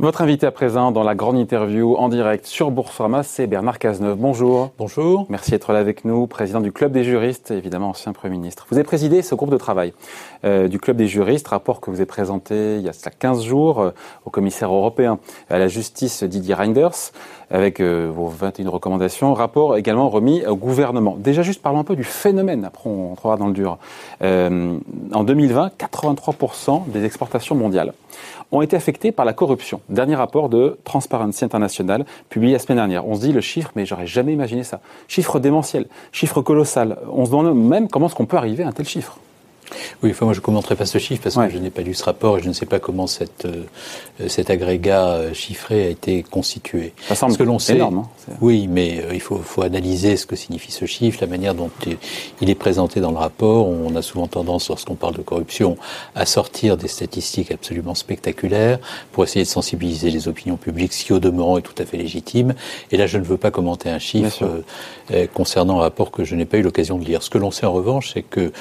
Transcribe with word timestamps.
Votre 0.00 0.22
invité 0.22 0.46
à 0.46 0.50
présent 0.50 0.92
dans 0.92 1.02
la 1.02 1.14
grande 1.14 1.36
interview 1.36 1.94
en 1.94 2.08
direct 2.08 2.46
sur 2.46 2.70
Boursorama, 2.70 3.22
c'est 3.22 3.46
Bernard 3.46 3.78
Cazeneuve. 3.78 4.16
Bonjour. 4.16 4.70
Bonjour. 4.78 5.26
Merci 5.28 5.50
d'être 5.50 5.74
là 5.74 5.78
avec 5.78 6.06
nous, 6.06 6.26
président 6.26 6.62
du 6.62 6.72
Club 6.72 6.90
des 6.90 7.04
juristes, 7.04 7.50
évidemment 7.50 7.90
ancien 7.90 8.14
Premier 8.14 8.38
ministre. 8.38 8.66
Vous 8.70 8.78
avez 8.78 8.84
présidé 8.84 9.20
ce 9.20 9.34
groupe 9.34 9.50
de 9.50 9.58
travail 9.58 9.92
euh, 10.46 10.68
du 10.68 10.78
Club 10.78 10.96
des 10.96 11.06
juristes, 11.06 11.48
rapport 11.48 11.82
que 11.82 11.90
vous 11.90 11.98
avez 11.98 12.06
présenté 12.06 12.76
il 12.76 12.80
y 12.80 12.88
a 12.88 12.92
15 12.92 13.44
jours 13.44 13.80
euh, 13.82 13.90
au 14.24 14.30
commissaire 14.30 14.72
européen 14.72 15.18
à 15.50 15.58
la 15.58 15.68
justice 15.68 16.22
Didier 16.22 16.54
Reinders 16.54 17.12
avec 17.50 17.80
euh, 17.80 18.10
vos 18.14 18.28
21 18.28 18.68
recommandations. 18.70 19.34
Rapport 19.34 19.76
également 19.76 20.08
remis 20.08 20.44
au 20.46 20.56
gouvernement. 20.56 21.16
Déjà, 21.18 21.42
juste 21.42 21.62
parlons 21.62 21.80
un 21.80 21.84
peu 21.84 21.96
du 21.96 22.04
phénomène, 22.04 22.64
après 22.64 22.88
on 22.88 23.12
entrera 23.12 23.36
dans 23.36 23.48
le 23.48 23.52
dur. 23.52 23.78
Euh, 24.22 24.78
en 25.12 25.24
2020, 25.24 25.72
83% 25.78 26.88
des 26.88 27.04
exportations 27.04 27.54
mondiales 27.54 27.92
ont 28.52 28.62
été 28.62 28.76
affectées 28.76 29.12
par 29.12 29.24
la 29.24 29.32
corruption. 29.32 29.80
Dernier 29.90 30.14
rapport 30.14 30.48
de 30.48 30.78
Transparency 30.84 31.44
International, 31.44 32.06
publié 32.28 32.52
la 32.52 32.60
semaine 32.60 32.78
dernière. 32.78 33.08
On 33.08 33.16
se 33.16 33.20
dit 33.20 33.32
le 33.32 33.40
chiffre, 33.40 33.72
mais 33.74 33.84
j'aurais 33.84 34.06
jamais 34.06 34.32
imaginé 34.32 34.62
ça. 34.62 34.80
Chiffre 35.08 35.40
démentiel, 35.40 35.88
chiffre 36.12 36.42
colossal. 36.42 36.96
On 37.12 37.24
se 37.24 37.30
demande 37.30 37.56
même 37.56 37.88
comment 37.88 38.06
est-ce 38.06 38.14
qu'on 38.14 38.26
peut 38.26 38.36
arriver 38.36 38.62
à 38.62 38.68
un 38.68 38.72
tel 38.72 38.86
chiffre. 38.86 39.18
Oui, 40.02 40.10
enfin, 40.10 40.24
moi 40.26 40.34
je 40.34 40.40
ne 40.40 40.44
commenterai 40.44 40.76
pas 40.76 40.86
ce 40.86 40.98
chiffre 40.98 41.22
parce 41.22 41.36
que 41.36 41.50
je 41.50 41.58
n'ai 41.58 41.70
pas 41.70 41.82
lu 41.82 41.94
ce 41.94 42.04
rapport 42.04 42.38
et 42.38 42.42
je 42.42 42.48
ne 42.48 42.52
sais 42.52 42.66
pas 42.66 42.78
comment 42.78 43.06
cette, 43.06 43.46
euh, 43.46 44.28
cet 44.28 44.50
agrégat 44.50 45.08
euh, 45.08 45.34
chiffré 45.34 45.86
a 45.86 45.88
été 45.88 46.22
constitué. 46.22 46.92
Ça 47.08 47.14
semble 47.14 47.36
que 47.36 47.42
l'on 47.42 47.58
sait, 47.58 47.74
énorme. 47.74 47.98
Hein, 47.98 48.34
oui, 48.40 48.66
mais 48.68 49.02
euh, 49.02 49.14
il 49.14 49.20
faut, 49.20 49.36
faut, 49.38 49.62
analyser 49.62 50.16
ce 50.16 50.26
que 50.26 50.36
signifie 50.36 50.72
ce 50.72 50.86
chiffre, 50.86 51.18
la 51.20 51.26
manière 51.26 51.54
dont 51.54 51.70
il 52.40 52.50
est 52.50 52.54
présenté 52.54 53.00
dans 53.00 53.10
le 53.10 53.18
rapport. 53.18 53.68
On 53.68 53.94
a 53.96 54.02
souvent 54.02 54.26
tendance, 54.26 54.68
lorsqu'on 54.68 54.94
parle 54.94 55.14
de 55.14 55.22
corruption, 55.22 55.76
à 56.14 56.26
sortir 56.26 56.76
des 56.76 56.88
statistiques 56.88 57.50
absolument 57.50 57.94
spectaculaires 57.94 58.78
pour 59.12 59.24
essayer 59.24 59.44
de 59.44 59.50
sensibiliser 59.50 60.10
les 60.10 60.28
opinions 60.28 60.56
publiques, 60.56 60.92
ce 60.92 61.04
qui 61.04 61.12
au 61.12 61.20
demeurant 61.20 61.58
est 61.58 61.62
tout 61.62 61.74
à 61.78 61.84
fait 61.84 61.96
légitime. 61.96 62.54
Et 62.90 62.96
là, 62.96 63.06
je 63.06 63.18
ne 63.18 63.24
veux 63.24 63.36
pas 63.36 63.50
commenter 63.50 63.90
un 63.90 63.98
chiffre 63.98 64.62
concernant 65.34 65.78
un 65.78 65.82
rapport 65.82 66.10
que 66.10 66.24
je 66.24 66.34
n'ai 66.34 66.44
pas 66.44 66.58
eu 66.58 66.62
l'occasion 66.62 66.98
de 66.98 67.04
lire. 67.04 67.22
Ce 67.22 67.30
que 67.30 67.38
l'on 67.38 67.50
sait 67.50 67.66
en 67.66 67.72
revanche, 67.72 68.12
c'est 68.14 68.22
que 68.22 68.52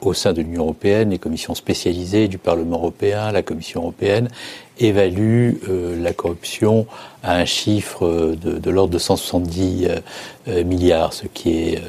au 0.00 0.14
sein 0.14 0.31
de 0.32 0.42
l'Union 0.42 0.62
européenne, 0.62 1.10
les 1.10 1.18
commissions 1.18 1.54
spécialisées 1.54 2.28
du 2.28 2.38
Parlement 2.38 2.76
européen, 2.76 3.32
la 3.32 3.42
Commission 3.42 3.80
européenne, 3.80 4.28
évaluent 4.78 5.60
euh, 5.68 6.02
la 6.02 6.12
corruption 6.12 6.86
à 7.22 7.36
un 7.36 7.44
chiffre 7.44 8.34
de, 8.40 8.58
de 8.58 8.70
l'ordre 8.70 8.92
de 8.92 8.98
170 8.98 9.86
euh, 9.86 10.00
euh, 10.48 10.64
milliards, 10.64 11.12
ce 11.12 11.26
qui 11.26 11.50
est 11.50 11.82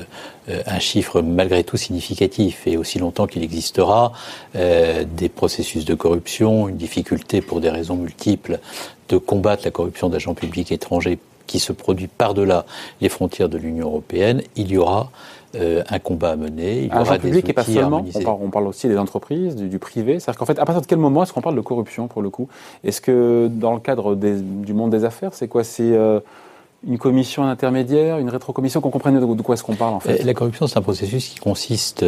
un 0.68 0.80
chiffre 0.80 1.22
malgré 1.22 1.64
tout 1.64 1.78
significatif. 1.78 2.68
Et 2.68 2.76
aussi 2.76 3.00
longtemps 3.00 3.28
qu'il 3.28 3.44
existera 3.44 4.12
des 4.54 5.30
processus 5.30 5.86
de 5.86 5.96
corruption, 5.96 6.68
une 6.68 6.76
difficulté 6.76 7.40
pour 7.40 7.62
des 7.62 7.70
raisons 7.70 7.96
multiples 7.96 8.60
de 9.08 9.16
combattre 9.16 9.64
la 9.64 9.72
corruption 9.72 10.10
d'agents 10.10 10.34
publics 10.34 10.74
étrangers 10.74 11.18
qui 11.48 11.60
se 11.60 11.72
produit 11.72 12.08
par-delà 12.08 12.66
les 13.00 13.10
frontières 13.10 13.50
de 13.50 13.58
l'Union 13.58 13.88
européenne, 13.88 14.42
il 14.56 14.72
y 14.72 14.78
aura 14.78 15.12
euh, 15.56 15.84
un 15.90 16.00
combat 16.00 16.32
à 16.32 16.36
mener. 16.36 16.84
Il 16.84 16.94
y 16.94 16.98
aura 16.98 17.18
public 17.18 17.48
et 17.48 17.54
pas 17.54 17.64
seulement. 17.64 18.04
On 18.26 18.50
parle, 18.50 18.68
aussi 18.68 18.88
des 18.88 18.98
entreprises, 18.98 19.56
du, 19.56 19.80
privé. 19.80 20.20
C'est-à-dire 20.20 20.40
qu'en 20.40 20.46
fait, 20.46 20.60
à 20.60 20.66
partir 20.66 20.82
de 20.82 20.88
quel 20.88 20.98
moment 20.98 21.24
est-ce 21.24 21.34
qu'on 21.34 21.42
parle 21.42 21.56
de 21.56 21.62
corruption 21.62 22.08
pour 22.08 22.22
le 22.22 22.30
coup? 22.30 22.48
Est-ce 22.84 23.02
que 23.02 23.50
dans 23.52 23.74
le 23.74 23.80
cadre 23.80 24.16
du 24.16 24.74
monde 24.74 24.92
des 24.92 25.06
affaires, 25.06 25.34
c'est 25.34 25.48
quoi? 25.48 25.64
C'est 25.64 25.84
euh, 25.84 26.20
une 26.88 26.98
commission 26.98 27.44
intermédiaire, 27.44 28.18
une 28.18 28.30
rétrocommission, 28.30 28.82
qu'on 28.82 28.90
comprenne 28.90 29.20
de 29.20 29.42
quoi 29.42 29.54
est-ce 29.54 29.64
qu'on 29.64 29.76
parle 29.76 29.94
en 29.94 30.00
fait? 30.00 30.22
Euh, 30.22 30.26
La 30.26 30.34
corruption, 30.34 30.68
c'est 30.68 30.78
un 30.78 30.82
processus 30.82 31.30
qui 31.30 31.40
consiste 31.40 32.06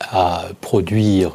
à 0.00 0.42
produire 0.60 1.34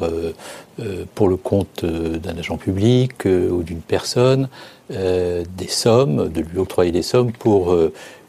pour 1.16 1.28
le 1.28 1.38
compte 1.38 1.86
d'un 1.86 2.38
agent 2.38 2.58
public 2.58 3.26
ou 3.26 3.64
d'une 3.64 3.82
personne 3.82 4.50
des 4.90 5.68
sommes, 5.68 6.30
de 6.30 6.42
lui 6.42 6.58
octroyer 6.58 6.92
des 6.92 7.02
sommes 7.02 7.32
pour 7.32 7.74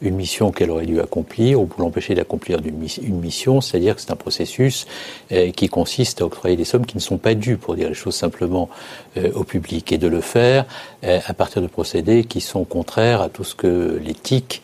une 0.03 0.15
mission 0.15 0.51
qu'elle 0.51 0.69
aurait 0.69 0.85
dû 0.85 0.99
accomplir 0.99 1.59
ou 1.59 1.65
pour 1.65 1.81
l'empêcher 1.81 2.13
d'accomplir 2.13 2.59
une 3.01 3.19
mission, 3.19 3.61
c'est-à-dire 3.61 3.95
que 3.95 4.01
c'est 4.01 4.11
un 4.11 4.17
processus 4.17 4.85
euh, 5.31 5.51
qui 5.51 5.69
consiste 5.69 6.21
à 6.21 6.25
octroyer 6.25 6.55
des 6.55 6.65
sommes 6.65 6.85
qui 6.85 6.97
ne 6.97 7.01
sont 7.01 7.17
pas 7.17 7.33
dues, 7.33 7.57
pour 7.57 7.75
dire 7.75 7.87
les 7.87 7.95
choses 7.95 8.15
simplement, 8.15 8.69
euh, 9.17 9.31
au 9.33 9.43
public, 9.43 9.91
et 9.91 9.97
de 9.97 10.07
le 10.07 10.21
faire 10.21 10.65
euh, 11.03 11.19
à 11.25 11.33
partir 11.33 11.61
de 11.61 11.67
procédés 11.67 12.25
qui 12.25 12.41
sont 12.41 12.65
contraires 12.65 13.21
à 13.21 13.29
tout 13.29 13.43
ce 13.43 13.55
que 13.55 13.99
l'éthique 14.03 14.61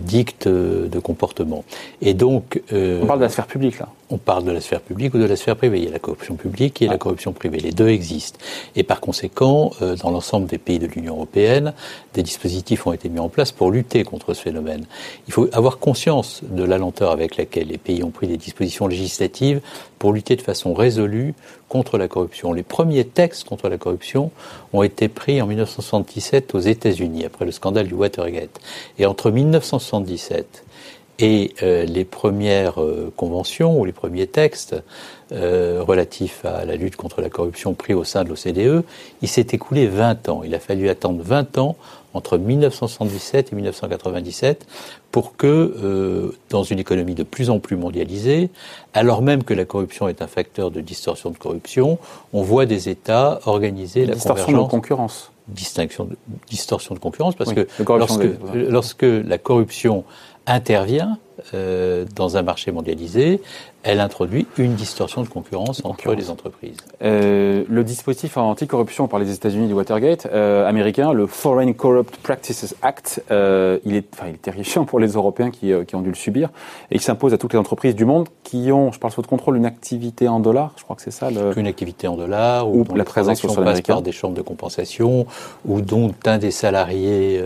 dicte 0.00 0.48
de 0.48 0.98
comportement. 0.98 1.64
Et 2.02 2.14
donc... 2.14 2.60
On 2.72 3.06
parle 3.06 3.20
de 3.20 3.24
la 3.24 3.30
sphère 3.30 3.46
publique, 3.46 3.78
là 3.78 3.88
on 4.10 4.18
parle 4.18 4.44
de 4.44 4.52
la 4.52 4.60
sphère 4.60 4.80
publique 4.80 5.14
ou 5.14 5.18
de 5.18 5.24
la 5.24 5.36
sphère 5.36 5.56
privée. 5.56 5.78
Il 5.78 5.84
y 5.84 5.88
a 5.88 5.90
la 5.90 5.98
corruption 5.98 6.36
publique 6.36 6.80
et 6.80 6.86
la 6.86 6.95
ah. 6.96 6.98
corruption 6.98 7.32
privée. 7.32 7.58
Les 7.58 7.72
deux 7.72 7.88
existent. 7.88 8.38
Et 8.74 8.82
par 8.82 9.00
conséquent, 9.00 9.70
dans 10.02 10.10
l'ensemble 10.10 10.46
des 10.46 10.58
pays 10.58 10.78
de 10.78 10.86
l'Union 10.86 11.14
européenne, 11.14 11.72
des 12.14 12.22
dispositifs 12.22 12.86
ont 12.86 12.92
été 12.92 13.08
mis 13.08 13.20
en 13.20 13.28
place 13.28 13.52
pour 13.52 13.70
lutter 13.70 14.04
contre 14.04 14.34
ce 14.34 14.42
phénomène 14.42 14.86
il 15.26 15.32
faut 15.32 15.48
avoir 15.52 15.78
conscience 15.78 16.40
de 16.42 16.64
la 16.64 16.78
lenteur 16.78 17.10
avec 17.10 17.36
laquelle 17.36 17.68
les 17.68 17.78
pays 17.78 18.02
ont 18.02 18.10
pris 18.10 18.26
des 18.26 18.36
dispositions 18.36 18.86
législatives 18.86 19.60
pour 19.98 20.12
lutter 20.12 20.36
de 20.36 20.42
façon 20.42 20.74
résolue 20.74 21.34
contre 21.68 21.98
la 21.98 22.08
corruption. 22.08 22.52
Les 22.52 22.62
premiers 22.62 23.04
textes 23.04 23.44
contre 23.44 23.68
la 23.68 23.78
corruption 23.78 24.30
ont 24.72 24.82
été 24.82 25.08
pris 25.08 25.40
en 25.42 25.46
1977 25.46 26.54
aux 26.54 26.60
États-Unis, 26.60 27.24
après 27.24 27.44
le 27.44 27.50
scandale 27.50 27.88
du 27.88 27.94
Watergate. 27.94 28.60
Et 28.98 29.06
entre 29.06 29.30
1977 29.30 30.64
et 31.18 31.54
euh, 31.62 31.84
les 31.84 32.04
premières 32.04 32.80
euh, 32.80 33.12
conventions 33.16 33.78
ou 33.78 33.84
les 33.84 33.92
premiers 33.92 34.26
textes 34.26 34.76
euh, 35.32 35.82
relatifs 35.82 36.44
à 36.44 36.64
la 36.64 36.76
lutte 36.76 36.96
contre 36.96 37.20
la 37.20 37.30
corruption 37.30 37.74
pris 37.74 37.94
au 37.94 38.04
sein 38.04 38.22
de 38.22 38.28
l'OCDE, 38.28 38.84
il 39.22 39.28
s'est 39.28 39.46
écoulé 39.52 39.86
20 39.86 40.28
ans. 40.28 40.42
Il 40.44 40.54
a 40.54 40.60
fallu 40.60 40.88
attendre 40.88 41.22
20 41.22 41.58
ans 41.58 41.76
entre 42.12 42.38
1977 42.38 43.52
et 43.52 43.56
1997 43.56 44.66
pour 45.10 45.36
que, 45.36 46.32
dans 46.50 46.62
une 46.62 46.78
économie 46.78 47.14
de 47.14 47.22
plus 47.22 47.50
en 47.50 47.58
plus 47.58 47.76
mondialisée, 47.76 48.48
alors 48.94 49.20
même 49.20 49.44
que 49.44 49.52
la 49.52 49.66
corruption 49.66 50.08
est 50.08 50.22
un 50.22 50.26
facteur 50.26 50.70
de 50.70 50.80
distorsion 50.80 51.30
de 51.30 51.36
corruption, 51.36 51.98
on 52.32 52.42
voit 52.42 52.64
des 52.64 52.88
États 52.88 53.40
organiser 53.44 54.06
la 54.06 54.14
distorsion 54.14 54.62
de 54.62 54.68
concurrence. 54.68 55.30
Distinction 55.48 56.04
de, 56.04 56.16
distorsion 56.48 56.94
de 56.94 57.00
concurrence, 57.00 57.34
parce 57.34 57.52
que 57.52 57.66
lorsque, 57.86 58.28
lorsque 58.54 59.02
la 59.02 59.38
corruption 59.38 60.04
intervient 60.46 61.18
euh, 61.54 62.04
dans 62.14 62.36
un 62.36 62.42
marché 62.42 62.72
mondialisé, 62.72 63.40
elle 63.86 64.00
introduit 64.00 64.48
une 64.58 64.74
distorsion 64.74 65.22
de 65.22 65.28
concurrence 65.28 65.80
entre 65.84 66.12
les 66.12 66.28
entreprises. 66.28 66.76
Euh, 67.02 67.62
le 67.68 67.84
dispositif 67.84 68.36
anticorruption 68.36 69.06
par 69.06 69.20
les 69.20 69.32
États-Unis 69.32 69.68
du 69.68 69.74
Watergate 69.74 70.26
euh, 70.26 70.68
américain, 70.68 71.12
le 71.12 71.28
Foreign 71.28 71.72
Corrupt 71.72 72.16
Practices 72.16 72.74
Act, 72.82 73.22
euh, 73.30 73.78
il, 73.84 73.94
est, 73.94 74.06
enfin, 74.12 74.26
il 74.26 74.34
est 74.34 74.42
terrifiant 74.42 74.84
pour 74.84 74.98
les 74.98 75.10
Européens 75.10 75.52
qui, 75.52 75.72
qui 75.86 75.94
ont 75.94 76.02
dû 76.02 76.08
le 76.08 76.16
subir 76.16 76.48
et 76.90 76.96
il 76.96 77.00
s'impose 77.00 77.32
à 77.32 77.38
toutes 77.38 77.52
les 77.52 77.60
entreprises 77.60 77.94
du 77.94 78.04
monde 78.04 78.28
qui 78.42 78.72
ont, 78.72 78.90
je 78.90 78.98
parle 78.98 79.12
sous 79.12 79.18
votre 79.18 79.28
contrôle, 79.28 79.56
une 79.56 79.66
activité 79.66 80.26
en 80.26 80.40
dollars. 80.40 80.72
Je 80.76 80.82
crois 80.82 80.96
que 80.96 81.02
c'est 81.02 81.12
ça. 81.12 81.30
Le... 81.30 81.56
Une 81.56 81.68
activité 81.68 82.08
en 82.08 82.16
dollars 82.16 82.68
ou, 82.68 82.84
la 82.92 83.04
présence 83.04 83.38
sur 83.38 83.54
passe 83.54 83.82
par 83.82 84.02
des 84.02 84.12
chambres 84.12 84.34
de 84.34 84.42
compensation 84.42 85.26
ou 85.64 85.80
dont 85.80 86.12
un 86.24 86.38
des 86.38 86.50
salariés 86.50 87.40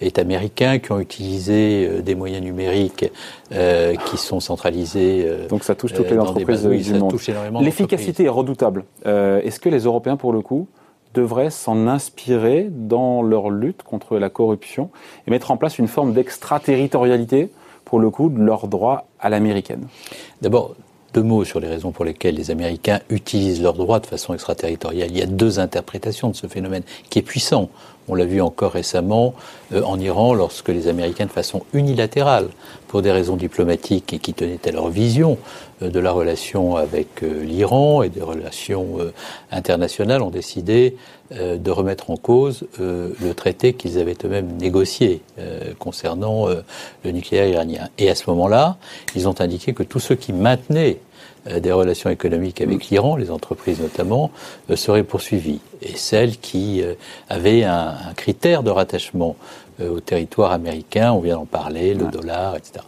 est 0.00 0.18
américain 0.18 0.78
qui 0.78 0.92
ont 0.92 1.00
utilisé 1.00 2.00
des 2.00 2.14
moyens 2.14 2.42
numériques 2.42 3.04
qui 3.50 4.16
sont 4.16 4.40
centralisés. 4.40 5.28
Donc 5.48 5.64
ça 5.64 5.74
touche 5.74 5.92
toutes 5.92 6.10
les 6.10 6.18
entreprises 6.18 6.62
du 6.62 6.94
monde. 6.94 7.14
L'efficacité 7.60 8.24
est 8.24 8.28
redoutable. 8.28 8.84
Euh, 9.06 9.40
est-ce 9.42 9.60
que 9.60 9.68
les 9.68 9.80
Européens, 9.80 10.16
pour 10.16 10.32
le 10.32 10.40
coup, 10.40 10.68
devraient 11.14 11.50
s'en 11.50 11.86
inspirer 11.86 12.68
dans 12.70 13.22
leur 13.22 13.50
lutte 13.50 13.82
contre 13.82 14.18
la 14.18 14.30
corruption 14.30 14.90
et 15.26 15.30
mettre 15.30 15.50
en 15.50 15.56
place 15.56 15.78
une 15.78 15.88
forme 15.88 16.12
d'extraterritorialité, 16.12 17.50
pour 17.84 18.00
le 18.00 18.10
coup, 18.10 18.28
de 18.28 18.42
leur 18.42 18.66
droit 18.66 19.06
à 19.20 19.28
l'américaine? 19.28 19.86
D'abord, 20.42 20.74
deux 21.12 21.22
mots 21.22 21.44
sur 21.44 21.60
les 21.60 21.68
raisons 21.68 21.92
pour 21.92 22.04
lesquelles 22.04 22.34
les 22.34 22.50
Américains 22.50 23.00
utilisent 23.08 23.62
leurs 23.62 23.74
droits 23.74 24.00
de 24.00 24.06
façon 24.06 24.34
extraterritoriale. 24.34 25.10
Il 25.10 25.18
y 25.18 25.22
a 25.22 25.26
deux 25.26 25.60
interprétations 25.60 26.28
de 26.28 26.34
ce 26.34 26.48
phénomène 26.48 26.82
qui 27.08 27.20
est 27.20 27.22
puissant. 27.22 27.68
On 28.08 28.14
l'a 28.14 28.26
vu 28.26 28.40
encore 28.40 28.72
récemment 28.72 29.34
euh, 29.72 29.82
en 29.82 29.98
Iran 29.98 30.34
lorsque 30.34 30.68
les 30.68 30.88
Américains, 30.88 31.26
de 31.26 31.30
façon 31.30 31.62
unilatérale, 31.72 32.48
pour 32.88 33.02
des 33.02 33.10
raisons 33.10 33.36
diplomatiques 33.36 34.12
et 34.12 34.18
qui 34.18 34.34
tenaient 34.34 34.60
à 34.66 34.70
leur 34.70 34.88
vision 34.88 35.38
euh, 35.82 35.88
de 35.88 35.98
la 36.00 36.12
relation 36.12 36.76
avec 36.76 37.22
euh, 37.22 37.42
l'Iran 37.42 38.02
et 38.02 38.10
des 38.10 38.22
relations 38.22 38.98
internationales, 39.50 40.22
ont 40.22 40.30
décidé 40.30 40.96
de 41.30 41.70
remettre 41.70 42.10
en 42.10 42.16
cause 42.16 42.66
le 42.78 43.32
traité 43.32 43.72
qu'ils 43.72 43.98
avaient 43.98 44.16
eux-mêmes 44.24 44.56
négocié 44.60 45.22
concernant 45.78 46.46
le 46.46 47.10
nucléaire 47.10 47.48
iranien. 47.48 47.88
Et 47.98 48.10
à 48.10 48.14
ce 48.14 48.28
moment-là, 48.30 48.76
ils 49.16 49.26
ont 49.26 49.40
indiqué 49.40 49.72
que 49.72 49.82
tous 49.82 50.00
ceux 50.00 50.14
qui 50.14 50.32
maintenaient 50.32 50.98
des 51.46 51.72
relations 51.72 52.10
économiques 52.10 52.60
avec 52.60 52.86
l'Iran, 52.86 53.16
les 53.16 53.30
entreprises 53.30 53.80
notamment, 53.80 54.30
seraient 54.74 55.02
poursuivis. 55.02 55.60
et 55.82 55.96
celles 55.96 56.38
qui 56.38 56.82
avaient 57.28 57.64
un, 57.64 57.94
critère 58.16 58.62
de 58.62 58.70
rattachement 58.70 59.36
au 59.80 60.00
territoire 60.00 60.52
américain, 60.52 61.12
on 61.12 61.20
vient 61.20 61.34
d'en 61.34 61.44
parler, 61.44 61.94
le 61.94 62.06
dollar, 62.06 62.56
etc. 62.56 62.84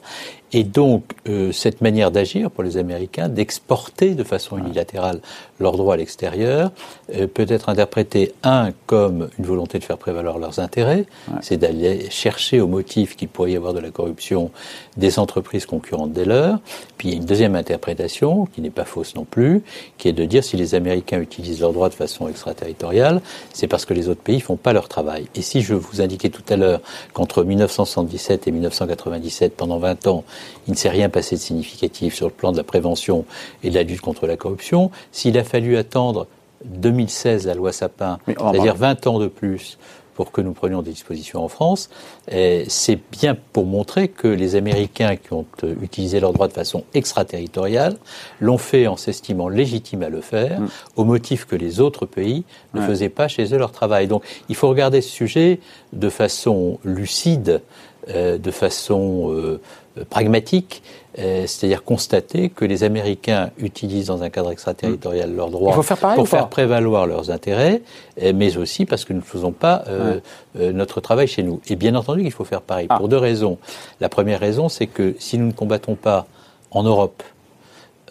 Et 0.53 0.65
donc, 0.65 1.05
euh, 1.29 1.51
cette 1.51 1.81
manière 1.81 2.11
d'agir 2.11 2.51
pour 2.51 2.63
les 2.63 2.77
Américains, 2.77 3.29
d'exporter 3.29 4.15
de 4.15 4.23
façon 4.23 4.59
unilatérale 4.59 5.21
leurs 5.59 5.77
droits 5.77 5.95
à 5.95 5.97
l'extérieur, 5.97 6.71
euh, 7.15 7.27
peut 7.27 7.47
être 7.49 7.69
interprétée, 7.69 8.33
un, 8.43 8.71
comme 8.87 9.29
une 9.39 9.45
volonté 9.45 9.79
de 9.79 9.85
faire 9.85 9.99
prévaloir 9.99 10.39
leurs 10.39 10.61
intérêts, 10.61 11.07
c'est 11.41 11.57
d'aller 11.57 12.09
chercher 12.11 12.61
au 12.61 12.69
motif 12.69 13.17
qu'il 13.17 13.29
pourrait 13.29 13.53
y 13.53 13.57
avoir 13.57 13.75
de 13.75 13.81
la 13.81 13.91
corruption 13.91 14.51
des 14.97 15.19
entreprises 15.19 15.67
concurrentes 15.67 16.13
des 16.13 16.25
leurs. 16.25 16.61
Puis 16.97 17.09
il 17.09 17.11
y 17.13 17.15
a 17.15 17.17
une 17.19 17.27
deuxième 17.27 17.57
interprétation, 17.57 18.47
qui 18.47 18.61
n'est 18.61 18.71
pas 18.71 18.85
fausse 18.85 19.15
non 19.15 19.25
plus, 19.25 19.63
qui 19.99 20.09
est 20.09 20.13
de 20.13 20.25
dire 20.25 20.45
si 20.45 20.57
les 20.57 20.75
Américains 20.75 21.21
utilisent 21.21 21.61
leurs 21.61 21.73
droits 21.73 21.89
de 21.89 21.95
façon 21.95 22.29
extraterritoriale, 22.29 23.21
c'est 23.53 23.67
parce 23.67 23.85
que 23.85 23.95
les 23.95 24.09
autres 24.09 24.23
pays 24.23 24.41
font 24.41 24.57
pas 24.57 24.73
leur 24.73 24.89
travail. 24.89 25.27
Et 25.35 25.43
si 25.43 25.61
je 25.61 25.75
vous 25.75 26.01
indiquais 26.01 26.31
tout 26.31 26.45
à 26.49 26.57
l'heure 26.57 26.81
qu'entre 27.13 27.43
1977 27.43 28.47
et 28.47 28.51
1997, 28.53 29.57
pendant 29.57 29.79
20 29.79 30.07
ans, 30.07 30.25
il 30.67 30.73
ne 30.73 30.77
s'est 30.77 30.89
rien 30.89 31.09
passé 31.09 31.37
de 31.37 31.41
significatif 31.41 32.15
sur 32.15 32.27
le 32.27 32.33
plan 32.33 32.53
de 32.53 32.57
la 32.57 32.65
prévention 32.65 33.25
et 33.63 33.71
de 33.71 33.75
la 33.75 33.83
lutte 33.83 34.01
contre 34.01 34.27
la 34.27 34.37
corruption. 34.37 34.91
S'il 35.13 35.39
a 35.39 35.45
fallu 35.45 35.77
attendre 35.77 36.27
2016, 36.65 37.47
la 37.47 37.55
loi 37.55 37.73
Sapin, 37.73 38.19
c'est-à-dire 38.27 38.75
20 38.75 39.07
ans 39.07 39.19
de 39.19 39.29
plus, 39.29 39.79
pour 40.17 40.33
que 40.33 40.41
nous 40.41 40.53
prenions 40.53 40.81
des 40.81 40.93
dispositions 40.93 41.45
en 41.45 41.49
France, 41.49 41.91
c'est 42.29 42.99
bien 43.13 43.37
pour 43.53 43.67
montrer 43.67 44.09
que 44.09 44.27
les 44.27 44.57
Américains 44.57 45.17
qui 45.17 45.33
ont 45.35 45.45
euh, 45.63 45.75
utilisé 45.83 46.21
leurs 46.21 46.33
droits 46.33 46.49
de 46.49 46.55
façon 46.55 46.85
extraterritoriale 46.95 47.99
l'ont 48.41 48.57
fait 48.57 48.87
en 48.87 48.97
s'estimant 48.97 49.51
légitime 49.51 50.03
à 50.03 50.09
le 50.09 50.23
faire, 50.23 50.61
mm. 50.61 50.69
au 50.97 51.05
motif 51.05 51.45
que 51.45 51.55
les 51.55 51.81
autres 51.81 52.07
pays 52.07 52.45
ne 52.73 52.81
faisaient 52.81 53.11
pas 53.11 53.29
chez 53.29 53.53
eux 53.55 53.59
leur 53.59 53.73
travail. 53.73 54.09
Donc 54.09 54.25
il 54.49 54.55
faut 54.55 54.69
regarder 54.69 55.03
ce 55.03 55.11
sujet 55.11 55.61
de 55.93 56.09
façon 56.09 56.79
lucide, 56.83 57.61
euh, 58.09 58.39
de 58.39 58.51
façon 58.51 59.31
euh, 59.33 59.61
pragmatique, 60.05 60.83
euh, 61.19 61.47
c'est-à-dire 61.47 61.83
constater 61.83 62.51
que 62.51 62.67
les 62.67 62.85
Américains 62.85 63.51
utilisent 63.59 64.09
dans 64.09 64.23
un 64.23 64.29
cadre 64.29 64.53
extraterritorial 64.53 65.35
leurs 65.35 65.49
droits 65.49 65.75
pour 66.15 66.29
faire 66.29 66.49
prévaloir 66.49 67.07
leurs 67.07 67.31
intérêts, 67.31 67.81
euh, 68.23 68.33
mais 68.35 68.59
aussi 68.59 68.85
parce 68.85 69.07
que 69.07 69.15
nous 69.15 69.21
ne 69.21 69.25
faisons 69.25 69.53
pas 69.53 69.85
euh, 69.89 70.21
notre 70.55 71.01
travail 71.01 71.27
chez 71.27 71.43
nous. 71.43 71.61
Et 71.69 71.77
bien 71.77 71.95
entendu 71.95 72.23
qu'il 72.23 72.33
faut 72.33 72.45
faire 72.45 72.61
pareil, 72.61 72.87
ah. 72.91 72.99
pour 72.99 73.09
deux 73.09 73.17
raisons. 73.17 73.57
La 74.01 74.11
première 74.11 74.41
raison, 74.41 74.69
c'est 74.69 74.87
que 74.87 75.15
si 75.19 75.39
nous 75.39 75.47
ne 75.47 75.53
combattons 75.53 75.95
pas 75.95 76.27
en 76.71 76.83
Europe, 76.83 77.23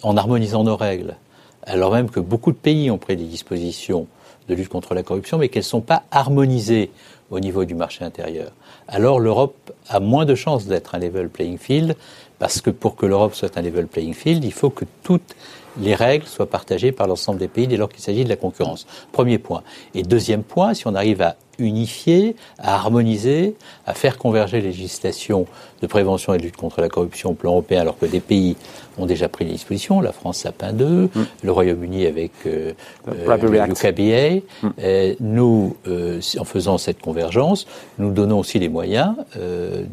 en 0.01 0.17
harmonisant 0.17 0.63
nos 0.63 0.75
règles, 0.75 1.15
alors 1.63 1.91
même 1.91 2.09
que 2.09 2.19
beaucoup 2.19 2.51
de 2.51 2.57
pays 2.57 2.89
ont 2.89 2.97
pris 2.97 3.15
des 3.17 3.25
dispositions 3.25 4.07
de 4.47 4.55
lutte 4.55 4.69
contre 4.69 4.95
la 4.95 5.03
corruption, 5.03 5.37
mais 5.37 5.49
qu'elles 5.49 5.61
ne 5.61 5.65
sont 5.65 5.81
pas 5.81 6.03
harmonisées 6.11 6.91
au 7.31 7.39
niveau 7.39 7.65
du 7.65 7.75
marché 7.75 8.05
intérieur, 8.05 8.51
alors 8.87 9.19
l'Europe 9.19 9.71
a 9.89 9.99
moins 9.99 10.25
de 10.25 10.35
chances 10.35 10.65
d'être 10.67 10.95
un 10.95 10.99
level 10.99 11.29
playing 11.29 11.57
field 11.57 11.95
parce 12.39 12.61
que 12.61 12.69
pour 12.69 12.95
que 12.95 13.05
l'Europe 13.05 13.33
soit 13.33 13.57
un 13.57 13.61
level 13.61 13.87
playing 13.87 14.13
field, 14.13 14.43
il 14.43 14.53
faut 14.53 14.69
que 14.69 14.85
toutes 15.03 15.35
les 15.79 15.95
règles 15.95 16.25
soient 16.25 16.49
partagées 16.49 16.91
par 16.91 17.07
l'ensemble 17.07 17.39
des 17.39 17.47
pays 17.47 17.67
dès 17.67 17.77
lors 17.77 17.89
qu'il 17.89 18.01
s'agit 18.01 18.23
de 18.23 18.29
la 18.29 18.35
concurrence. 18.35 18.85
Premier 19.11 19.37
point. 19.37 19.63
Et 19.93 20.03
deuxième 20.03 20.43
point, 20.43 20.73
si 20.73 20.87
on 20.87 20.95
arrive 20.95 21.21
à 21.21 21.35
unifier, 21.59 22.35
à 22.59 22.75
harmoniser, 22.75 23.55
à 23.85 23.93
faire 23.93 24.17
converger 24.17 24.61
les 24.61 24.67
législations 24.67 25.45
de 25.81 25.87
prévention 25.87 26.33
et 26.33 26.37
de 26.37 26.43
lutte 26.43 26.57
contre 26.57 26.81
la 26.81 26.89
corruption 26.89 27.31
au 27.31 27.33
plan 27.33 27.51
européen, 27.51 27.81
alors 27.81 27.97
que 27.97 28.05
des 28.05 28.19
pays 28.19 28.55
ont 28.97 29.05
déjà 29.05 29.29
pris 29.29 29.45
des 29.45 29.51
dispositions, 29.51 30.01
la 30.01 30.11
France 30.11 30.39
Sapin 30.39 30.73
2, 30.73 30.85
mm. 30.85 31.09
le 31.43 31.51
Royaume-Uni 31.51 32.05
avec 32.05 32.31
euh, 32.45 32.73
euh 33.07 33.37
le 33.37 33.71
UKBA. 33.71 34.41
Mm. 34.61 34.69
Euh, 34.79 35.15
nous, 35.19 35.75
euh, 35.87 36.19
en 36.39 36.45
faisant 36.45 36.77
cette 36.77 37.01
convergence, 37.01 37.67
nous 37.99 38.11
donnons 38.11 38.39
aussi 38.39 38.59
les 38.59 38.69
moyens 38.69 39.15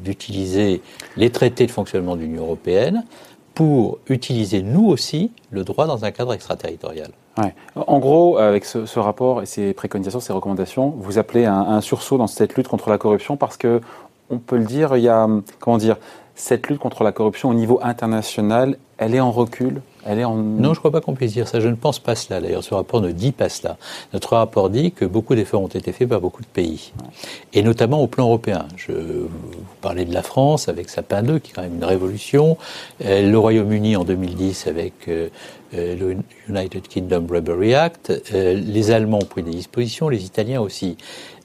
d'utiliser 0.04 0.80
les 1.16 1.30
traités 1.30 1.66
de 1.66 1.70
fonctionnement 1.70 2.16
de 2.16 2.22
l'Union 2.22 2.42
européenne 2.42 3.04
pour 3.54 3.98
utiliser 4.08 4.62
nous 4.62 4.86
aussi 4.86 5.30
le 5.50 5.64
droit 5.64 5.86
dans 5.86 6.04
un 6.04 6.10
cadre 6.10 6.32
extraterritorial. 6.32 7.10
En 7.74 7.98
gros, 7.98 8.36
avec 8.38 8.64
ce, 8.64 8.98
rapport 8.98 9.42
et 9.42 9.46
ces 9.46 9.72
préconisations, 9.72 10.20
ces 10.20 10.32
recommandations, 10.32 10.90
vous 10.98 11.18
appelez 11.18 11.46
un, 11.46 11.60
un, 11.60 11.80
sursaut 11.80 12.18
dans 12.18 12.26
cette 12.26 12.56
lutte 12.56 12.68
contre 12.68 12.90
la 12.90 12.98
corruption 12.98 13.36
parce 13.36 13.56
que, 13.56 13.80
on 14.30 14.38
peut 14.38 14.58
le 14.58 14.64
dire, 14.64 14.96
il 14.96 15.02
y 15.02 15.08
a, 15.08 15.28
comment 15.58 15.78
dire, 15.78 15.96
cette 16.34 16.68
lutte 16.68 16.78
contre 16.78 17.04
la 17.04 17.12
corruption 17.12 17.48
au 17.48 17.54
niveau 17.54 17.80
international, 17.82 18.76
elle 18.98 19.14
est 19.14 19.20
en 19.20 19.32
recul 19.32 19.80
Non, 20.60 20.68
je 20.68 20.68
ne 20.70 20.74
crois 20.74 20.90
pas 20.90 21.00
qu'on 21.00 21.14
puisse 21.14 21.32
dire 21.32 21.48
ça. 21.48 21.60
Je 21.60 21.68
ne 21.68 21.74
pense 21.74 21.98
pas 21.98 22.14
cela. 22.14 22.40
D'ailleurs, 22.40 22.64
ce 22.64 22.74
rapport 22.74 23.00
ne 23.00 23.12
dit 23.12 23.32
pas 23.32 23.48
cela. 23.48 23.76
Notre 24.12 24.36
rapport 24.36 24.70
dit 24.70 24.92
que 24.92 25.04
beaucoup 25.04 25.34
d'efforts 25.34 25.62
ont 25.62 25.68
été 25.68 25.92
faits 25.92 26.08
par 26.08 26.20
beaucoup 26.20 26.42
de 26.42 26.46
pays, 26.46 26.92
et 27.52 27.62
notamment 27.62 28.00
au 28.00 28.06
plan 28.06 28.24
européen. 28.24 28.66
Je 28.76 28.92
vous 28.92 29.28
parlais 29.80 30.04
de 30.04 30.14
la 30.14 30.22
France 30.22 30.68
avec 30.68 30.88
Sapin 30.88 31.22
2, 31.22 31.38
qui 31.38 31.50
est 31.50 31.54
quand 31.54 31.62
même 31.62 31.76
une 31.76 31.84
révolution, 31.84 32.56
euh, 33.04 33.30
le 33.30 33.38
Royaume-Uni 33.38 33.96
en 33.96 34.04
2010 34.04 34.66
avec 34.66 34.92
euh, 35.08 35.28
euh, 35.74 35.96
le 35.96 36.16
United 36.48 36.86
Kingdom 36.88 37.22
Bribery 37.22 37.74
Act, 37.74 38.12
les 38.32 38.90
Allemands 38.90 39.20
ont 39.22 39.26
pris 39.26 39.42
des 39.42 39.52
dispositions, 39.52 40.08
les 40.08 40.24
Italiens 40.24 40.60
aussi. 40.60 40.96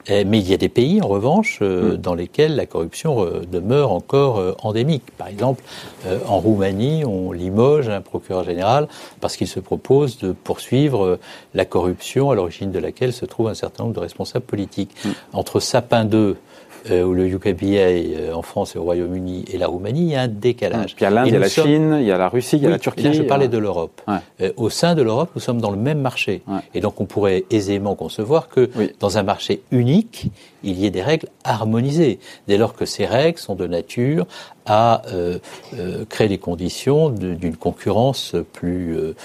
Eh, 0.09 0.23
mais 0.23 0.39
il 0.39 0.49
y 0.49 0.53
a 0.53 0.57
des 0.57 0.69
pays, 0.69 1.01
en 1.01 1.07
revanche, 1.07 1.59
euh, 1.61 1.93
mm. 1.93 1.97
dans 1.97 2.15
lesquels 2.15 2.55
la 2.55 2.65
corruption 2.65 3.23
euh, 3.23 3.41
demeure 3.51 3.91
encore 3.91 4.39
euh, 4.39 4.55
endémique. 4.63 5.03
Par 5.17 5.27
exemple, 5.27 5.63
en 6.27 6.39
Roumanie, 6.39 7.03
on 7.05 7.31
limoge 7.31 7.89
un 7.89 8.01
procureur 8.01 8.43
général 8.43 8.87
parce 9.19 9.35
qu'il 9.35 9.47
se 9.47 9.59
propose 9.59 10.17
de 10.19 10.31
poursuivre 10.31 11.19
la 11.53 11.65
corruption 11.65 12.31
à 12.31 12.35
l'origine 12.35 12.71
de 12.71 12.79
laquelle 12.79 13.11
se 13.11 13.25
trouve 13.25 13.47
un 13.49 13.53
certain 13.53 13.83
nombre 13.83 13.95
de 13.95 13.99
responsables 13.99 14.45
politiques. 14.45 14.91
Mm. 15.03 15.09
Entre 15.33 15.59
Sapin 15.59 16.05
2 16.05 16.37
euh, 16.89 17.03
ou 17.03 17.13
le 17.13 17.27
UKBA 17.27 17.77
euh, 17.77 18.33
en 18.33 18.41
France 18.41 18.75
et 18.75 18.79
au 18.79 18.83
Royaume-Uni 18.83 19.45
et 19.51 19.57
la 19.57 19.67
Roumanie, 19.67 20.01
il 20.01 20.11
y 20.11 20.15
a 20.15 20.21
un 20.21 20.27
décalage. 20.27 20.95
Puis 20.95 21.03
il 21.03 21.03
y 21.03 21.07
a 21.07 21.09
l'Inde, 21.09 21.27
il 21.27 21.33
y 21.33 21.35
a 21.35 21.39
la 21.39 21.49
Chine, 21.49 21.97
il 21.99 22.05
y 22.05 22.11
a 22.11 22.17
la 22.17 22.29
Russie, 22.29 22.57
il 22.57 22.63
y 22.63 22.67
a 22.67 22.69
la 22.69 22.79
Turquie. 22.79 23.03
Là, 23.03 23.11
je 23.11 23.23
parlais 23.23 23.47
de 23.47 23.57
l'Europe. 23.57 24.01
Euh, 24.41 24.51
au 24.57 24.69
sein 24.69 24.95
de 24.95 25.01
l'Europe, 25.01 25.31
nous 25.35 25.41
sommes 25.41 25.61
dans 25.61 25.71
le 25.71 25.77
même 25.77 25.99
marché. 25.99 26.41
Et 26.73 26.81
donc 26.81 27.01
on 27.01 27.05
pourrait 27.05 27.45
aisément 27.51 27.95
concevoir 27.95 28.49
que 28.49 28.69
dans 28.99 29.17
un 29.17 29.23
marché 29.23 29.61
unique, 29.71 30.31
il 30.63 30.79
y 30.79 30.85
ait 30.85 30.91
des 30.91 31.03
règles 31.03 31.27
harmonisées, 31.43 32.19
dès 32.47 32.57
lors 32.57 32.73
que 32.73 32.85
ces 32.85 33.05
règles 33.05 33.37
sont 33.37 33.55
de 33.55 33.67
nature 33.67 34.25
à 34.67 35.01
euh, 35.07 35.39
euh, 35.73 36.05
créer 36.05 36.27
les 36.27 36.37
conditions 36.37 37.09
d'une 37.09 37.55
concurrence 37.55 38.35
plus, 38.53 38.95
euh, 38.97 39.15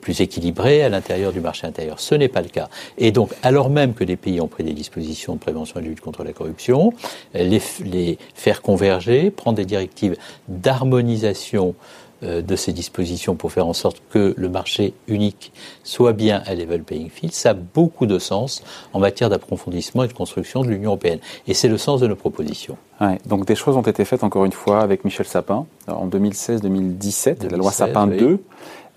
plus 0.00 0.20
équilibrée 0.20 0.82
à 0.82 0.88
l'intérieur 0.88 1.32
du 1.32 1.40
marché 1.40 1.66
intérieur. 1.66 2.00
Ce 2.00 2.14
n'est 2.14 2.28
pas 2.28 2.42
le 2.42 2.48
cas. 2.48 2.68
Et 2.98 3.12
donc, 3.12 3.30
alors 3.42 3.70
même 3.70 3.94
que 3.94 4.04
des 4.04 4.16
pays 4.16 4.40
ont 4.40 4.48
pris 4.48 4.64
des 4.64 4.72
dispositions 4.72 5.34
de 5.34 5.38
prévention 5.38 5.80
et 5.80 5.82
de 5.82 5.88
lutte 5.88 6.00
contre 6.00 6.24
la 6.24 6.32
corruption, 6.32 6.92
les, 7.34 7.62
les 7.84 8.18
faire 8.34 8.60
converger, 8.60 9.30
prendre 9.30 9.56
des 9.56 9.64
directives 9.64 10.16
d'harmonisation 10.48 11.74
euh, 11.78 12.07
de 12.22 12.56
ces 12.56 12.72
dispositions 12.72 13.36
pour 13.36 13.52
faire 13.52 13.66
en 13.66 13.72
sorte 13.72 14.02
que 14.10 14.34
le 14.36 14.48
marché 14.48 14.94
unique 15.06 15.52
soit 15.84 16.12
bien 16.12 16.42
à 16.46 16.54
level 16.54 16.82
paying 16.82 17.10
field, 17.10 17.32
ça 17.32 17.50
a 17.50 17.54
beaucoup 17.54 18.06
de 18.06 18.18
sens 18.18 18.62
en 18.92 18.98
matière 18.98 19.30
d'approfondissement 19.30 20.02
et 20.02 20.08
de 20.08 20.12
construction 20.12 20.62
de 20.62 20.68
l'Union 20.68 20.90
européenne. 20.90 21.20
Et 21.46 21.54
c'est 21.54 21.68
le 21.68 21.78
sens 21.78 22.00
de 22.00 22.06
nos 22.06 22.16
propositions. 22.16 22.76
Ouais, 23.00 23.18
donc 23.26 23.46
des 23.46 23.54
choses 23.54 23.76
ont 23.76 23.82
été 23.82 24.04
faites 24.04 24.24
encore 24.24 24.44
une 24.44 24.52
fois 24.52 24.80
avec 24.80 25.04
Michel 25.04 25.26
Sapin 25.26 25.66
en 25.86 26.08
2016-2017, 26.08 27.48
la 27.48 27.56
loi 27.56 27.70
Sapin 27.70 28.06
2. 28.08 28.40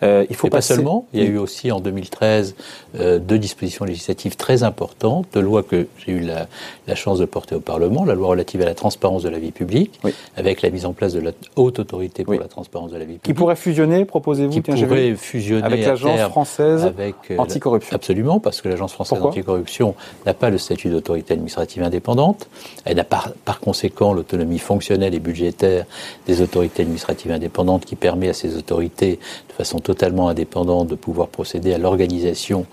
Euh, 0.03 0.25
il 0.29 0.36
faut 0.36 0.48
pas 0.48 0.62
seulement. 0.62 1.05
Il 1.13 1.24
y 1.24 1.24
a 1.24 1.29
eu 1.29 1.38
aussi 1.38 1.72
en 1.72 1.79
2013 1.79 2.55
euh, 3.00 3.20
deux 3.20 3.38
dispositions 3.38 3.86
législatives 3.86 4.36
très 4.36 4.63
importantes, 4.63 5.27
deux 5.34 5.41
lois 5.41 5.63
que 5.63 5.88
j'ai 5.98 6.12
eu 6.12 6.20
la, 6.20 6.48
la, 6.88 6.96
chance 6.96 7.20
de 7.20 7.25
porter 7.25 7.55
au 7.55 7.60
Parlement, 7.60 8.03
la 8.03 8.15
loi 8.15 8.29
relative 8.29 8.62
à 8.62 8.65
la 8.65 8.74
transparence 8.74 9.24
de 9.24 9.29
la 9.29 9.39
vie 9.39 9.51
publique, 9.51 10.00
avec 10.36 10.62
la 10.62 10.70
mise 10.70 10.86
en 10.86 10.93
place 10.93 11.13
de 11.13 11.20
la 11.20 11.31
haute 11.55 11.79
autorité 11.79 12.24
pour 12.24 12.34
la 12.34 12.48
transparence 12.48 12.91
de 12.91 12.98
la 12.98 13.05
vie 13.05 13.13
publique. 13.13 13.24
Qui 13.24 13.34
pourrait 13.34 13.55
fusionner, 13.55 14.05
proposez-vous 14.05 14.51
Qui 14.51 14.62
pourrait 14.62 15.15
fusionner 15.15 15.63
avec 15.63 15.86
l'agence 15.86 16.20
française 16.29 16.86
avec, 16.86 17.15
euh, 17.29 17.38
anticorruption. 17.38 17.96
Absolument, 17.96 18.39
parce 18.39 18.62
que 18.62 18.70
l'agence 18.70 18.93
française 18.93 19.22
anticorruption 19.22 19.96
n'a 20.25 20.34
pas 20.34 20.50
le 20.50 20.58
statut 20.58 20.89
d'autorité 20.89 21.34
administrative 21.34 21.84
indépendante. 21.84 22.48
Elle 22.86 22.98
n'a 22.98 23.03
par, 23.03 23.31
par 23.46 23.60
conséquent 23.60 24.13
l'autonomie 24.13 24.60
fonctionnelle 24.60 25.13
et 25.13 25.20
budgétaire 25.20 25.86
des 26.27 26.41
autorités 26.41 26.81
administratives 26.84 27.31
indépendantes 27.31 27.86
qui 27.86 27.96
permet 27.96 28.29
à 28.29 28.34
ces 28.34 28.58
autorités 28.58 29.20
de 29.50 29.53
façon 29.53 29.79
totalement 29.93 30.29
indépendants 30.29 30.86
de 30.86 30.95
pouvoir 30.95 31.27
procéder 31.27 31.74
à 31.74 31.77
l'organisation 31.77 32.65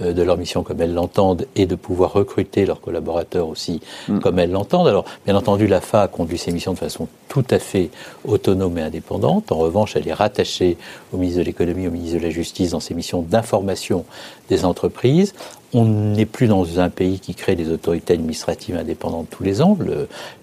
de 0.00 0.22
leur 0.22 0.36
mission 0.36 0.62
comme 0.62 0.80
elles 0.80 0.94
l'entendent 0.94 1.46
et 1.54 1.66
de 1.66 1.74
pouvoir 1.74 2.12
recruter 2.12 2.66
leurs 2.66 2.80
collaborateurs 2.80 3.48
aussi 3.48 3.80
mm. 4.08 4.20
comme 4.20 4.38
elles 4.38 4.50
l'entendent. 4.50 4.88
Alors, 4.88 5.04
bien 5.24 5.36
entendu, 5.36 5.66
la 5.66 5.80
FA 5.80 6.08
conduit 6.08 6.38
ses 6.38 6.52
missions 6.52 6.72
de 6.72 6.78
façon 6.78 7.08
tout 7.28 7.44
à 7.50 7.58
fait 7.58 7.90
autonome 8.24 8.78
et 8.78 8.82
indépendante. 8.82 9.52
En 9.52 9.58
revanche, 9.58 9.96
elle 9.96 10.08
est 10.08 10.12
rattachée 10.12 10.76
au 11.12 11.18
ministre 11.18 11.40
de 11.40 11.44
l'économie, 11.44 11.86
au 11.86 11.90
ministre 11.90 12.18
de 12.18 12.22
la 12.22 12.30
justice 12.30 12.70
dans 12.70 12.80
ses 12.80 12.94
missions 12.94 13.22
d'information 13.22 14.04
des 14.48 14.64
entreprises. 14.64 15.34
on 15.74 15.84
n'est 15.84 16.26
plus 16.26 16.46
dans 16.46 16.78
un 16.78 16.88
pays 16.88 17.18
qui 17.18 17.34
crée 17.34 17.56
des 17.56 17.70
autorités 17.70 18.14
administratives 18.14 18.76
indépendantes 18.76 19.28
tous 19.28 19.42
les 19.42 19.60
ans. 19.60 19.76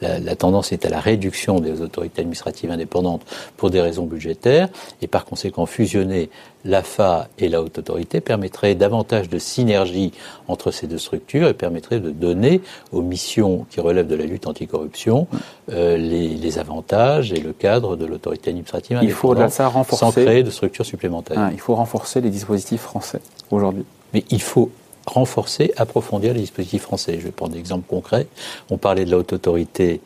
la, 0.02 0.36
tendance 0.36 0.72
est 0.72 0.86
à 0.86 0.90
la 0.90 1.00
réduction 1.00 1.60
des 1.60 1.82
autorités 1.82 2.22
administratives 2.22 2.70
indépendantes 2.70 3.24
pour 3.58 3.70
des 3.70 3.82
raisons 3.82 4.06
budgétaires. 4.06 4.68
Et 5.02 5.08
par 5.08 5.26
conséquent, 5.26 5.66
fusionner 5.66 6.30
l'AFA 6.66 7.28
et 7.40 7.50
la 7.50 7.62
haute 7.62 7.78
autorité 7.80 8.22
permettrait 8.22 8.76
davantage 8.76 9.30
de 9.30 9.40
synergie 9.44 10.12
entre 10.48 10.72
ces 10.72 10.88
deux 10.88 10.98
structures 10.98 11.48
et 11.48 11.54
permettrait 11.54 12.00
de 12.00 12.10
donner 12.10 12.62
aux 12.92 13.02
missions 13.02 13.66
qui 13.70 13.80
relèvent 13.80 14.08
de 14.08 14.16
la 14.16 14.26
lutte 14.26 14.48
anticorruption 14.48 15.28
euh, 15.72 15.98
les, 15.98 16.60
avantages 16.60 17.34
et 17.34 17.40
le 17.40 17.52
cadre 17.52 17.96
de 17.96 18.06
l'autorité 18.06 18.52
administrative 18.52 19.00
il 19.02 19.12
faut 19.12 19.36
ça 19.50 19.68
renforcer, 19.68 20.06
sans 20.06 20.12
créer 20.12 20.44
de 20.44 20.52
structures 20.52 20.86
supplémentaires. 20.86 21.38
Ah, 21.40 21.50
il 21.52 21.60
faut 21.60 21.76
renforcer 21.76 22.22
les 22.22 22.30
dispositifs 22.30 22.82
français 22.82 23.22
aujourd'hui. 23.50 23.86
Mais 24.14 24.24
il 24.30 24.42
faut 24.42 24.70
renforcer, 25.06 25.74
approfondir 25.78 26.34
les 26.34 26.42
dispositifs 26.42 26.84
français. 26.84 27.18
Je 27.20 27.26
vais 27.26 27.32
prendre 27.32 27.54
des 27.54 27.60
exemples 27.60 27.88
concrets. 27.88 28.28
On 28.70 28.78
parlait 28.78 29.06
de 29.06 29.12
la 29.12 29.18
haute 29.18 29.34
autorité 29.34 30.02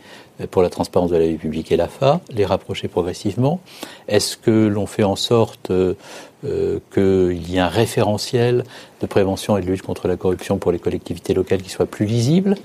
pour 0.51 0.61
la 0.61 0.69
transparence 0.69 1.09
de 1.09 1.17
la 1.17 1.25
vie 1.25 1.37
publique 1.37 1.71
et 1.71 1.77
l'AFA, 1.77 2.21
les 2.31 2.45
rapprocher 2.45 2.87
progressivement. 2.87 3.59
Est-ce 4.07 4.37
que 4.37 4.67
l'on 4.67 4.85
fait 4.85 5.03
en 5.03 5.15
sorte 5.15 5.71
euh, 5.71 6.79
qu'il 6.93 7.49
y 7.49 7.57
ait 7.57 7.59
un 7.59 7.67
référentiel 7.67 8.63
de 9.01 9.07
prévention 9.07 9.57
et 9.57 9.61
de 9.61 9.65
lutte 9.65 9.81
contre 9.81 10.07
la 10.07 10.15
corruption 10.15 10.59
pour 10.59 10.71
les 10.71 10.79
collectivités 10.79 11.33
locales 11.33 11.63
qui 11.63 11.69
soit 11.69 11.87
plus 11.87 12.05
lisible 12.05 12.55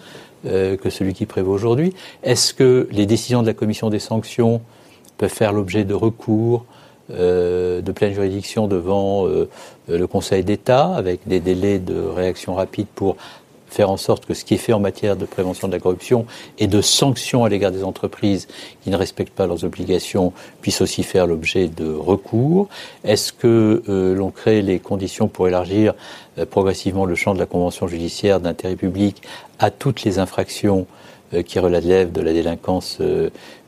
euh, 0.45 0.77
que 0.77 0.91
celui 0.91 1.15
qui 1.15 1.25
prévaut 1.25 1.53
aujourd'hui? 1.53 1.95
Est-ce 2.23 2.53
que 2.53 2.89
les 2.91 3.07
décisions 3.07 3.41
de 3.41 3.47
la 3.47 3.55
commission 3.55 3.89
des 3.89 3.99
sanctions 3.99 4.61
peuvent 5.17 5.31
faire 5.31 5.55
l'objet 5.55 5.85
de 5.85 5.95
recours 5.95 6.67
euh, 7.11 7.81
de 7.81 7.93
pleine 7.93 8.13
juridiction 8.13 8.69
devant 8.69 9.27
le 9.89 10.07
Conseil 10.07 10.45
d'État 10.45 10.95
avec 10.95 11.21
des 11.27 11.41
délais 11.41 11.79
de 11.79 11.99
réaction 11.99 12.55
rapide 12.55 12.87
pour 12.95 13.17
faire 13.73 13.91
en 13.91 13.97
sorte 13.97 14.27
que 14.27 14.35
ce 14.35 14.45
qui 14.45 14.55
est 14.55 14.59
fait 14.59 14.73
en 14.73 14.81
matière 14.81 15.17
de 15.17 15.25
prévention 15.25 15.69
de 15.69 15.73
la 15.73 15.81
corruption 15.81 16.27
et 16.59 16.67
de 16.67 16.81
sanctions 16.81 17.45
à 17.45 17.49
l'égard 17.49 17.73
des 17.73 17.85
entreprises 17.85 18.49
qui 18.83 18.91
ne 18.91 18.97
respectent 18.97 19.35
pas 19.35 19.47
leurs 19.47 19.65
obligations 19.65 20.33
puisse 20.61 20.81
aussi 20.81 21.03
faire 21.03 21.27
l'objet 21.27 21.69
de 21.69 21.93
recours. 21.93 22.69
Est-ce 23.05 23.33
que 23.33 23.83
euh, 23.89 24.15
l'on 24.15 24.31
crée 24.31 24.63
les 24.63 24.79
conditions 24.79 25.29
pour 25.29 25.49
élargir 25.49 25.95
euh, 26.39 26.47
progressivement 26.47 27.07
le 27.07 27.15
champ 27.15 27.35
de 27.35 27.39
la 27.39 27.47
convention 27.47 27.87
judiciaire 27.87 28.41
d'intérêt 28.41 28.77
public 28.77 29.23
à 29.59 29.71
toutes 29.71 30.03
les 30.05 30.19
infractions 30.19 30.87
euh, 31.35 31.43
qui 31.43 31.59
relèvent 31.59 32.13
de 32.13 32.21
la 32.21 32.33
délinquance 32.33 32.99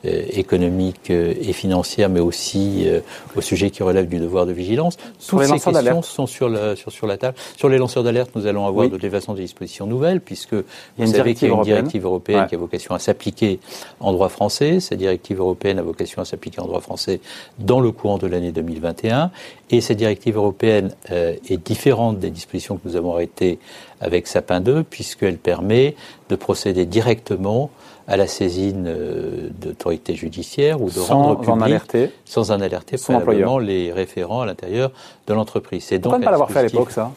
euh, 0.07 0.25
économique 0.33 1.11
euh, 1.11 1.33
et 1.41 1.53
financière, 1.53 2.11
mais 2.11 2.21
aussi 2.21 2.85
euh, 2.87 3.01
au 3.37 3.41
sujet 3.41 3.71
qui 3.71 3.83
relève 3.83 4.07
du 4.07 4.19
devoir 4.19 4.45
de 4.45 4.53
vigilance. 4.53 4.99
Toutes 5.27 5.45
ces 5.45 5.59
questions 5.59 6.03
sont 6.03 6.27
sur 6.27 6.49
la, 6.49 6.77
sur, 6.77 6.93
sur 6.93 7.07
la 7.07 7.17
table. 7.17 7.39
Sur 7.57 7.71
les 7.71 7.79
lanceurs 7.79 8.03
d'alerte, 8.03 8.31
nous 8.35 8.47
allons 8.47 8.67
avoir 8.67 8.89
de 8.89 8.97
l'évasion 8.99 9.33
des 9.33 9.43
dispositions 9.43 9.87
nouvelles, 9.87 10.21
puisque 10.21 10.55
vous 10.55 11.07
savez 11.07 11.35
qu'il 11.35 11.49
y 11.49 11.51
a 11.51 11.55
une 11.55 11.63
directive 11.63 12.05
européenne 12.05 12.47
qui 12.49 12.55
a 12.55 12.59
vocation 12.59 12.95
à 12.95 12.99
s'appliquer 12.99 13.61
en 14.01 14.13
droit 14.13 14.29
français. 14.29 14.81
Cette 14.81 14.99
directive 14.99 15.41
européenne 15.41 15.79
a 15.79 15.83
vocation 15.83 16.21
à 16.21 16.25
s'appliquer 16.27 16.61
en 16.61 16.67
droit 16.67 16.81
français 16.81 17.21
dans 17.59 17.81
le 17.81 17.91
courant 17.91 18.19
de 18.19 18.27
l'année 18.27 18.53
2021. 18.53 19.31
Et 19.71 19.81
cette 19.81 19.97
directive 19.97 20.37
européenne 20.37 20.95
est 21.11 21.65
différente 21.65 22.19
des 22.19 22.31
dispositions 22.31 22.77
que 22.77 22.87
nous 22.87 22.97
avons 22.97 23.15
arrêtées 23.15 23.59
avec 24.01 24.27
Sapin 24.27 24.61
2, 24.61 24.83
puisqu'elle 24.83 25.39
permet 25.39 25.97
de 26.29 26.37
procéder 26.37 26.85
directement 26.85 27.71
à 28.07 28.17
la 28.17 28.27
saisine 28.27 28.85
euh, 28.87 29.49
d'autorités 29.61 30.15
judiciaires 30.15 30.81
ou 30.83 30.87
de 30.87 30.93
sans 30.93 31.23
rendre 31.23 31.41
public, 31.41 31.51
en 31.51 31.61
alerter, 31.61 32.11
sans 32.25 32.51
en 32.51 32.61
alerter 32.61 32.97
probablement 32.97 33.59
les 33.59 33.93
référents 33.93 34.43
à 34.43 34.47
l'intérieur 34.47 34.93
de 35.27 35.35
l'entreprise. 35.35 35.85
C'est 35.85 35.99
Pourquoi 35.99 36.19
ne 36.19 36.25
pas 36.25 36.31
l'avoir 36.31 36.51
fait 36.51 36.61
à 36.61 36.63
l'époque 36.65 36.91
ça 36.91 37.11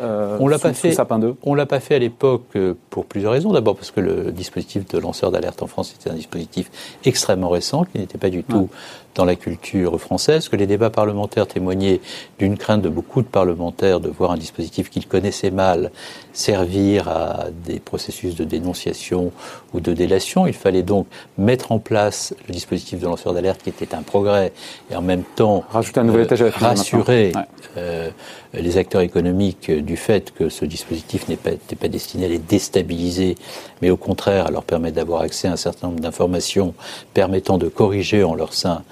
euh, 0.00 0.38
on 0.40 0.48
l'a 0.48 0.58
pas 0.58 0.72
fait. 0.72 0.96
On 1.42 1.54
l'a 1.54 1.66
pas 1.66 1.80
fait 1.80 1.94
à 1.94 1.98
l'époque 1.98 2.44
euh, 2.56 2.74
pour 2.90 3.04
plusieurs 3.04 3.32
raisons. 3.32 3.52
D'abord 3.52 3.76
parce 3.76 3.90
que 3.90 4.00
le 4.00 4.32
dispositif 4.32 4.88
de 4.88 4.98
lanceur 4.98 5.30
d'alerte 5.30 5.62
en 5.62 5.66
France 5.66 5.94
était 5.98 6.10
un 6.10 6.14
dispositif 6.14 6.70
extrêmement 7.04 7.50
récent 7.50 7.84
qui 7.84 7.98
n'était 7.98 8.18
pas 8.18 8.30
du 8.30 8.44
tout 8.44 8.70
dans 9.14 9.24
la 9.24 9.36
culture 9.36 10.00
française, 10.00 10.48
que 10.48 10.56
les 10.56 10.66
débats 10.66 10.90
parlementaires 10.90 11.46
témoignaient 11.46 12.00
d'une 12.38 12.56
crainte 12.56 12.82
de 12.82 12.88
beaucoup 12.88 13.22
de 13.22 13.26
parlementaires 13.26 14.00
de 14.00 14.08
voir 14.08 14.32
un 14.32 14.36
dispositif 14.36 14.90
qu'ils 14.90 15.06
connaissaient 15.06 15.50
mal 15.50 15.90
servir 16.32 17.08
à 17.08 17.46
des 17.64 17.78
processus 17.78 18.34
de 18.34 18.44
dénonciation 18.44 19.32
ou 19.72 19.80
de 19.80 19.92
délation. 19.92 20.46
Il 20.46 20.54
fallait 20.54 20.82
donc 20.82 21.06
mettre 21.38 21.72
en 21.72 21.78
place 21.78 22.34
le 22.48 22.52
dispositif 22.52 23.00
de 23.00 23.06
lanceur 23.06 23.34
d'alerte 23.34 23.62
qui 23.62 23.70
était 23.70 23.94
un 23.94 24.02
progrès 24.02 24.52
et 24.90 24.96
en 24.96 25.02
même 25.02 25.22
temps 25.22 25.64
Rajouter 25.70 26.00
un 26.00 26.04
nouvel 26.04 26.22
étage 26.22 26.42
euh, 26.42 26.50
rassurer 26.54 27.32
euh, 27.76 28.10
les 28.52 28.76
acteurs 28.78 29.00
économiques 29.02 29.70
du 29.70 29.96
fait 29.96 30.32
que 30.32 30.48
ce 30.48 30.64
dispositif 30.64 31.26
pas, 31.36 31.50
pas 31.78 31.88
destiné 31.88 32.26
à 32.26 32.28
les 32.28 32.38
déstabiliser, 32.38 33.36
mais 33.82 33.90
au 33.90 33.96
contraire 33.96 34.46
à 34.46 34.50
leur 34.50 34.64
permettre 34.64 34.96
d'avoir 34.96 35.22
accès 35.22 35.48
à 35.48 35.52
un 35.52 35.56
certain 35.56 35.88
nombre 35.88 36.00
d'informations 36.00 36.74
permettant 37.12 37.58
de 37.58 37.68
corriger 37.68 38.24
en 38.24 38.34
leur 38.34 38.52
sein 38.52 38.82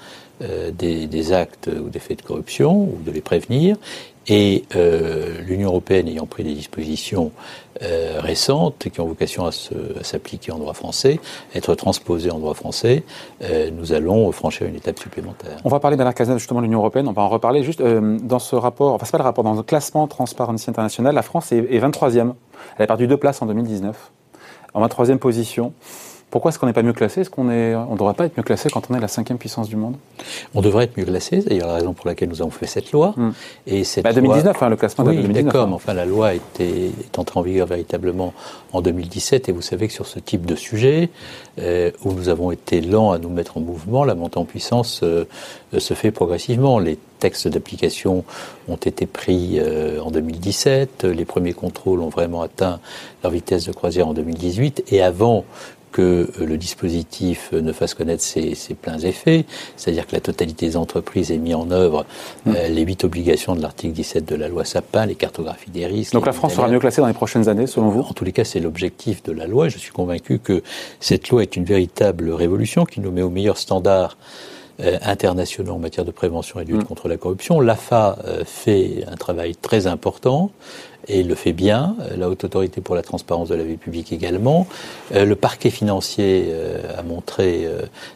euh, 0.43 0.71
des, 0.71 1.31
actes 1.31 1.69
ou 1.69 1.89
des 1.89 1.99
faits 1.99 2.19
de 2.19 2.23
corruption 2.23 2.83
ou 2.83 2.99
de 3.05 3.11
les 3.11 3.21
prévenir. 3.21 3.77
Et 4.27 4.63
euh, 4.75 5.41
l'Union 5.41 5.69
européenne 5.69 6.07
ayant 6.07 6.25
pris 6.25 6.43
des 6.43 6.53
dispositions 6.53 7.31
euh, 7.81 8.19
récentes 8.19 8.87
qui 8.91 8.99
ont 8.99 9.05
vocation 9.05 9.45
à 9.45 9.51
s'appliquer 10.01 10.51
en 10.51 10.59
droit 10.59 10.73
français, 10.73 11.19
être 11.55 11.75
transposées 11.75 12.31
en 12.31 12.39
droit 12.39 12.53
français, 12.53 13.03
nous 13.73 13.91
allons 13.91 14.31
franchir 14.31 14.67
une 14.67 14.75
étape 14.75 14.99
supplémentaire. 14.99 15.57
On 15.65 15.69
va 15.69 15.79
parler 15.79 15.97
d'Alain 15.97 16.13
Cazeneuve, 16.13 16.39
justement 16.39 16.61
de 16.61 16.65
l'Union 16.65 16.79
européenne, 16.79 17.07
on 17.07 17.13
va 17.13 17.21
en 17.21 17.29
reparler. 17.29 17.63
Juste 17.63 17.81
dans 17.81 18.39
ce 18.39 18.55
rapport, 18.55 18.93
enfin 18.93 19.05
c'est 19.05 19.11
pas 19.11 19.17
le 19.17 19.23
rapport, 19.25 19.43
dans 19.43 19.55
le 19.55 19.63
classement 19.63 20.07
Transparency 20.07 20.69
International, 20.69 21.13
la 21.13 21.21
France 21.21 21.51
est, 21.51 21.57
est 21.57 21.79
23e. 21.79 22.33
Elle 22.77 22.83
a 22.83 22.87
perdu 22.87 23.07
deux 23.07 23.17
places 23.17 23.41
en 23.41 23.45
2019. 23.45 24.11
En 24.73 24.87
23e 24.87 25.17
position. 25.17 25.73
Pourquoi 26.33 26.49
est-ce 26.49 26.57
qu'on 26.57 26.65
n'est 26.65 26.73
pas 26.73 26.81
mieux 26.81 26.93
classé? 26.93 27.21
Est-ce 27.21 27.29
qu'on 27.29 27.51
est, 27.51 27.75
on 27.75 27.91
ne 27.91 27.95
devrait 27.95 28.15
pas 28.15 28.25
être 28.25 28.35
mieux 28.35 28.43
classé 28.43 28.67
quand 28.67 28.89
on 28.89 28.95
est 28.95 28.99
la 28.99 29.07
cinquième 29.07 29.37
puissance 29.37 29.69
du 29.69 29.75
monde? 29.75 29.97
On 30.55 30.61
devrait 30.61 30.85
être 30.85 30.97
mieux 30.97 31.05
classé, 31.05 31.41
c'est 31.41 31.49
d'ailleurs 31.49 31.67
la 31.67 31.75
raison 31.75 31.93
pour 31.93 32.07
laquelle 32.07 32.27
nous 32.27 32.41
avons 32.41 32.49
fait 32.49 32.65
cette 32.65 32.91
loi. 32.91 33.13
Hmm. 33.15 33.33
Et 33.67 33.83
cette 33.83 34.03
bah 34.03 34.13
2019, 34.13 34.63
hein, 34.63 34.69
le 34.69 34.75
classement 34.75 35.05
oui, 35.05 35.17
de 35.17 35.21
2019. 35.21 35.45
D'accord, 35.45 35.67
mais 35.67 35.75
enfin 35.75 35.93
la 35.93 36.05
loi 36.05 36.33
était, 36.33 36.87
est 36.87 37.19
entrée 37.19 37.39
en 37.39 37.43
vigueur 37.43 37.67
véritablement 37.67 38.33
en 38.71 38.81
2017 38.81 39.47
et 39.49 39.51
vous 39.51 39.61
savez 39.61 39.87
que 39.87 39.93
sur 39.93 40.07
ce 40.07 40.17
type 40.17 40.47
de 40.47 40.55
sujet, 40.55 41.11
euh, 41.59 41.91
où 42.03 42.13
nous 42.13 42.29
avons 42.29 42.49
été 42.49 42.81
lents 42.81 43.11
à 43.11 43.19
nous 43.19 43.29
mettre 43.29 43.57
en 43.57 43.61
mouvement, 43.61 44.03
la 44.03 44.15
montée 44.15 44.39
en 44.39 44.45
puissance 44.45 45.01
euh, 45.03 45.25
se 45.77 45.93
fait 45.93 46.09
progressivement. 46.09 46.79
Les 46.79 46.97
textes 47.19 47.47
d'application 47.47 48.25
ont 48.67 48.75
été 48.75 49.05
pris 49.05 49.59
euh, 49.59 50.01
en 50.01 50.09
2017, 50.09 51.03
les 51.03 51.25
premiers 51.25 51.53
contrôles 51.53 52.01
ont 52.01 52.09
vraiment 52.09 52.41
atteint 52.41 52.79
leur 53.23 53.31
vitesse 53.31 53.65
de 53.65 53.71
croisière 53.71 54.07
en 54.07 54.13
2018 54.13 54.85
et 54.89 55.03
avant 55.03 55.45
que 55.93 56.01
euh, 56.41 56.45
le 56.45 56.57
dispositif 56.57 57.53
ne 57.53 57.71
fasse 57.71 57.93
connaître 57.93 58.21
ses, 58.21 58.55
pleins 58.81 58.99
effets, 58.99 59.45
c'est-à-dire 59.77 60.05
que 60.05 60.13
la 60.13 60.19
totalité 60.19 60.65
des 60.65 60.75
entreprises 60.75 61.31
ait 61.31 61.37
mis 61.37 61.53
en 61.53 61.71
œuvre 61.71 62.05
euh, 62.47 62.69
mm. 62.69 62.73
les 62.73 62.81
huit 62.81 63.03
obligations 63.05 63.55
de 63.55 63.61
l'article 63.61 63.93
17 63.93 64.25
de 64.25 64.35
la 64.35 64.49
loi 64.49 64.65
Sapin, 64.65 65.05
les 65.05 65.15
cartographies 65.15 65.69
des 65.69 65.85
risques. 65.85 66.11
Donc 66.11 66.25
la 66.25 66.33
France 66.33 66.55
sera 66.55 66.67
mieux 66.67 66.79
classée 66.79 66.99
dans 66.99 67.07
les 67.07 67.13
prochaines 67.13 67.47
années, 67.47 67.67
selon 67.67 67.89
vous? 67.89 68.01
En 68.01 68.13
tous 68.13 68.25
les 68.25 68.33
cas, 68.33 68.43
c'est 68.43 68.59
l'objectif 68.59 69.23
de 69.23 69.31
la 69.31 69.47
loi. 69.47 69.69
Je 69.69 69.77
suis 69.77 69.91
convaincu 69.91 70.39
que 70.39 70.63
cette 70.99 71.29
loi 71.29 71.43
est 71.43 71.55
une 71.55 71.65
véritable 71.65 72.31
révolution 72.31 72.83
qui 72.85 72.99
nous 72.99 73.11
met 73.11 73.21
au 73.21 73.29
meilleur 73.29 73.57
standard 73.57 74.17
euh, 74.81 74.97
internationaux 75.03 75.75
en 75.75 75.79
matière 75.79 76.03
de 76.03 76.11
prévention 76.11 76.59
et 76.59 76.65
de 76.65 76.71
lutte 76.71 76.81
mm. 76.81 76.87
contre 76.87 77.07
la 77.07 77.17
corruption. 77.17 77.61
L'AFA 77.61 78.17
fait 78.45 79.05
un 79.07 79.15
travail 79.15 79.55
très 79.55 79.87
important 79.87 80.51
et 81.07 81.19
il 81.19 81.27
le 81.27 81.35
fait 81.35 81.53
bien. 81.53 81.95
Euh, 82.01 82.17
la 82.17 82.29
Haute 82.29 82.43
Autorité 82.43 82.81
pour 82.81 82.95
la 82.95 83.01
Transparence 83.01 83.49
de 83.49 83.55
la 83.55 83.63
Vie 83.63 83.77
Publique 83.77 84.11
également. 84.11 84.67
Euh, 85.13 85.25
le 85.25 85.35
parquet 85.35 85.69
financier 85.69 86.45
euh, 86.47 86.79
a 86.97 87.03
montré 87.03 87.67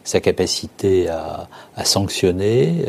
sa 0.04 0.20
capacité 0.20 1.08
à, 1.08 1.48
à 1.76 1.84
sanctionner 1.84 2.84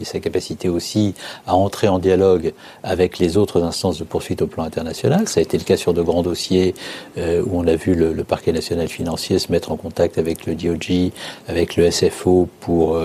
et 0.00 0.04
sa 0.04 0.20
capacité 0.20 0.68
aussi 0.68 1.14
à 1.46 1.54
entrer 1.54 1.88
en 1.88 1.98
dialogue 1.98 2.52
avec 2.82 3.18
les 3.18 3.36
autres 3.36 3.62
instances 3.62 3.98
de 3.98 4.04
poursuite 4.04 4.42
au 4.42 4.46
plan 4.46 4.64
international. 4.64 5.28
Ça 5.28 5.40
a 5.40 5.42
été 5.42 5.58
le 5.58 5.64
cas 5.64 5.76
sur 5.76 5.94
de 5.94 6.02
grands 6.02 6.22
dossiers 6.22 6.74
où 7.16 7.50
on 7.52 7.66
a 7.66 7.76
vu 7.76 7.94
le, 7.94 8.12
le, 8.12 8.24
parquet 8.24 8.52
national 8.52 8.88
financier 8.88 9.38
se 9.38 9.50
mettre 9.50 9.72
en 9.72 9.76
contact 9.76 10.18
avec 10.18 10.46
le 10.46 10.54
DOJ, 10.54 11.12
avec 11.48 11.76
le 11.76 11.90
SFO 11.90 12.48
pour, 12.60 12.98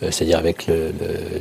c'est-à-dire 0.00 0.38
avec 0.38 0.66
le, 0.66 0.92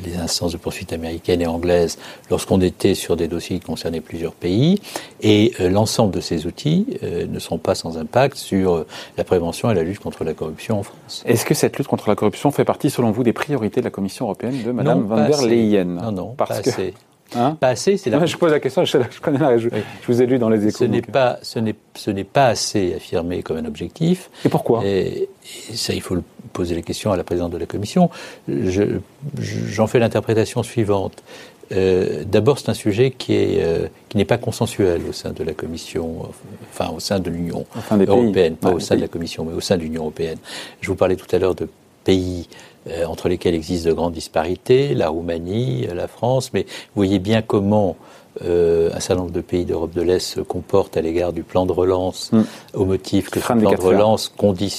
les 0.04 0.18
instances 0.18 0.52
de 0.52 0.58
poursuite 0.58 0.94
américaines 0.94 1.42
et 1.42 1.48
anglaises, 1.48 1.98
lorsqu'on 2.30 2.62
était 2.62 2.96
sur 2.96 3.16
des 3.16 3.28
dossiers 3.28 3.60
qui 3.60 3.66
concernaient 3.66 4.02
plusieurs 4.02 4.35
pays. 4.36 4.82
Et 5.22 5.54
euh, 5.60 5.70
l'ensemble 5.70 6.14
de 6.14 6.22
ces 6.22 6.46
outils 6.46 6.86
euh, 7.04 7.26
ne 7.28 7.40
sont 7.40 7.58
pas 7.58 7.76
sans 7.76 7.98
impact 7.98 8.38
sur 8.38 8.74
euh, 8.74 8.88
la 9.18 9.24
prévention 9.24 9.72
et 9.72 9.74
la 9.74 9.84
lutte 9.84 10.00
contre 10.00 10.24
la 10.24 10.34
corruption 10.34 10.80
en 10.80 10.84
France. 10.84 11.24
Est-ce 11.26 11.46
que 11.46 11.54
cette 11.54 11.78
lutte 11.78 11.88
contre 11.88 12.10
la 12.10 12.16
corruption 12.16 12.52
fait 12.52 12.66
partie, 12.66 12.90
selon 12.90 13.12
vous, 13.12 13.24
des 13.24 13.34
priorités 13.34 13.82
de 13.82 13.86
la 13.86 13.92
Commission 13.92 14.26
européenne 14.26 14.62
de 14.64 14.72
Mme 14.72 15.04
van 15.04 15.28
der 15.28 15.42
Leyen? 15.42 15.86
Non, 15.86 16.12
non, 16.12 16.34
Parce 16.38 16.58
pas 16.58 16.62
que... 16.62 16.70
assez. 16.70 16.94
Hein? 17.34 17.58
Pas 17.60 17.70
assez, 17.70 17.98
c'est 17.98 18.10
la... 18.10 18.26
Je 18.26 18.38
pose 18.38 18.52
la 18.52 18.60
question, 18.60 18.86
je, 18.86 18.98
connais 19.20 19.40
la 19.40 19.58
je, 19.58 19.70
je 19.70 20.08
vous 20.08 20.22
ai 20.22 20.26
lu 20.26 20.38
dans 20.38 20.50
les 20.50 20.68
échos. 20.68 20.78
Ce 20.78 20.84
n'est 20.84 21.02
pas, 21.02 21.40
ce 21.42 21.60
n'est, 21.60 21.76
ce 21.96 22.12
n'est 22.12 22.24
pas 22.24 22.48
assez 22.48 22.94
affirmé 22.96 23.42
comme 23.42 23.58
un 23.58 23.66
objectif. 23.66 24.30
Et 24.46 24.50
pourquoi? 24.50 24.86
Et, 24.86 25.28
ça, 25.74 25.94
il 25.94 26.02
faut 26.02 26.18
poser 26.54 26.76
la 26.76 26.82
question 26.82 27.12
à 27.12 27.18
la 27.18 27.24
présidente 27.24 27.52
de 27.52 27.58
la 27.58 27.66
Commission. 27.66 28.10
Je, 28.48 29.00
j'en 29.42 29.88
fais 29.88 30.00
l'interprétation 30.00 30.64
suivante. 30.64 31.24
Euh, 31.72 32.24
d'abord, 32.26 32.60
c'est 32.60 32.70
un 32.70 32.76
sujet 32.76 33.12
qui 33.12 33.34
euh, 33.60 33.88
qui 34.10 34.18
n'est 34.18 34.26
pas 34.26 34.38
consensuel 34.38 35.02
au 35.10 35.14
sein 35.14 35.32
de 35.32 35.44
la 35.44 35.54
Commission, 35.54 36.30
enfin 36.72 36.92
au 36.92 37.00
sein 37.00 37.20
de 37.20 37.30
l'Union 37.30 37.66
européenne, 37.92 38.56
pas 38.56 38.72
au 38.72 38.80
sein 38.80 38.96
de 38.96 39.02
la 39.02 39.08
Commission, 39.08 39.46
mais 39.46 39.54
au 39.54 39.62
sein 39.62 39.78
de 39.78 39.82
l'Union 39.82 40.02
européenne. 40.02 40.38
Je 40.82 40.88
vous 40.88 40.96
parlais 40.96 41.16
tout 41.16 41.34
à 41.36 41.40
l'heure 41.40 41.56
de 41.56 41.68
pays 42.04 42.48
euh, 42.88 43.06
entre 43.06 43.30
lesquels 43.30 43.56
existent 43.56 43.90
de 43.90 43.94
grandes 43.94 44.14
disparités, 44.14 44.94
la 44.94 45.10
Roumanie, 45.10 45.88
la 45.94 46.08
France, 46.08 46.52
mais 46.54 46.64
vous 46.64 46.98
voyez 46.98 47.20
bien 47.20 47.42
comment 47.42 47.98
euh, 48.44 48.90
un 48.94 49.00
certain 49.00 49.22
nombre 49.22 49.32
de 49.32 49.42
pays 49.42 49.66
d'Europe 49.66 49.94
de 49.94 50.02
l'Est 50.02 50.20
se 50.20 50.42
comportent 50.42 50.98
à 50.98 51.02
l'égard 51.02 51.32
du 51.32 51.44
plan 51.44 51.66
de 51.66 51.72
relance 51.72 52.32
mm. 52.34 52.42
au 52.74 52.86
motif 52.86 53.30
que 53.30 53.40
ce 53.40 53.46
plan 53.46 53.72
de 53.72 53.82
relance 53.82 54.34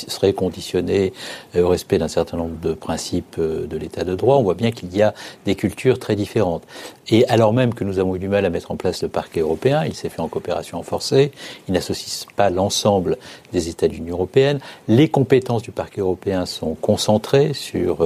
serait 0.09 0.35
conditionné 0.35 1.13
euh, 1.55 1.63
au 1.63 1.69
respect 1.69 1.99
d'un 1.99 2.09
certain 2.09 2.37
nombre 2.37 2.59
de 2.61 2.75
principes 2.75 3.37
euh, 3.39 3.67
de 3.67 3.77
l'état 3.77 4.05
de 4.05 4.15
droit. 4.15 4.37
On 4.37 4.43
voit 4.43 4.55
bien 4.55 4.73
qu'il 4.73 4.95
y 4.95 5.03
a 5.03 5.15
des 5.47 5.55
cultures 5.55 5.99
très 5.99 6.17
différentes. 6.17 6.65
Et 7.09 7.27
alors 7.29 7.53
même 7.53 7.73
que 7.73 7.85
nous 7.85 7.99
avons 7.99 8.17
eu 8.17 8.19
du 8.19 8.29
mal 8.29 8.45
à 8.45 8.51
mettre 8.51 8.71
en 8.73 8.77
place 8.77 9.03
le 9.03 9.09
parquet 9.09 9.41
européen, 9.41 9.85
il 9.87 9.95
s'est 9.95 10.09
fait 10.09 10.21
en 10.21 10.29
coopération 10.29 10.83
forcée, 10.83 11.33
il 11.69 11.75
n'associe 11.75 12.27
pas 12.37 12.51
l'ensemble 12.51 13.17
des 13.53 13.69
États 13.69 13.89
de 13.89 13.95
l'Union 13.95 14.17
européenne. 14.17 14.59
Les 14.89 15.09
compétences 15.09 15.63
du 15.63 15.71
parquet 15.71 16.01
européen 16.01 16.45
sont 16.45 16.75
concentrées 16.75 17.55
sur 17.55 18.05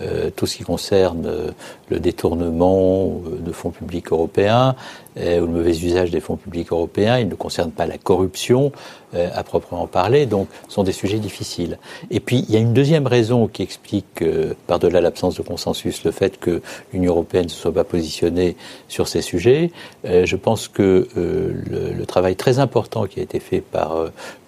euh, 0.00 0.30
tout 0.34 0.46
ce 0.46 0.56
qui 0.56 0.62
concerne 0.62 1.26
euh, 1.26 1.50
le 1.90 2.00
détournement 2.00 3.20
euh, 3.26 3.38
de 3.40 3.52
fonds 3.52 3.70
publics 3.70 4.12
européens 4.12 4.74
ou 5.16 5.20
le 5.22 5.46
mauvais 5.48 5.76
usage 5.76 6.12
des 6.12 6.20
fonds 6.20 6.36
publics 6.36 6.70
européens. 6.70 7.18
Il 7.18 7.28
ne 7.28 7.34
concerne 7.34 7.72
pas 7.72 7.84
la 7.84 7.98
corruption 7.98 8.70
à 9.12 9.42
proprement 9.42 9.88
parler, 9.88 10.24
donc 10.24 10.46
ce 10.68 10.74
sont 10.74 10.84
des 10.84 10.92
sujets 10.92 11.18
difficiles. 11.18 11.78
Et 12.12 12.20
puis 12.20 12.44
il 12.48 12.54
y 12.54 12.56
a 12.56 12.60
une 12.60 12.72
deuxième 12.72 13.08
raison 13.08 13.48
qui 13.48 13.62
explique, 13.62 14.24
par-delà 14.68 15.00
l'absence 15.00 15.34
de 15.34 15.42
consensus, 15.42 16.04
le 16.04 16.12
fait 16.12 16.38
que 16.38 16.62
l'Union 16.92 17.10
européenne 17.10 17.46
ne 17.46 17.48
se 17.48 17.56
soit 17.56 17.74
pas 17.74 17.82
positionnée 17.82 18.56
sur 18.86 19.08
ces 19.08 19.20
sujets. 19.20 19.72
je 20.04 20.36
pense 20.36 20.68
que 20.68 21.08
le, 21.16 21.92
le, 21.92 22.06
travail 22.06 22.36
très 22.36 22.60
important 22.60 23.06
qui 23.06 23.18
a 23.18 23.24
été 23.24 23.40
fait 23.40 23.60
par 23.60 23.96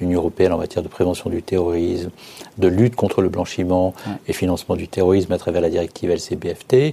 l'Union 0.00 0.20
européenne 0.20 0.52
en 0.52 0.58
matière 0.58 0.84
de 0.84 0.88
prévention 0.88 1.28
du 1.28 1.42
terrorisme, 1.42 2.10
de 2.58 2.68
lutte 2.68 2.94
contre 2.94 3.20
le 3.20 3.28
blanchiment 3.28 3.94
et 4.28 4.32
financement 4.32 4.76
du 4.76 4.88
terrorisme 4.88 5.32
à 5.32 5.38
travers 5.38 5.60
la 5.60 5.70
directive 5.70 6.10
LCBFT, 6.10 6.74
euh, 6.74 6.90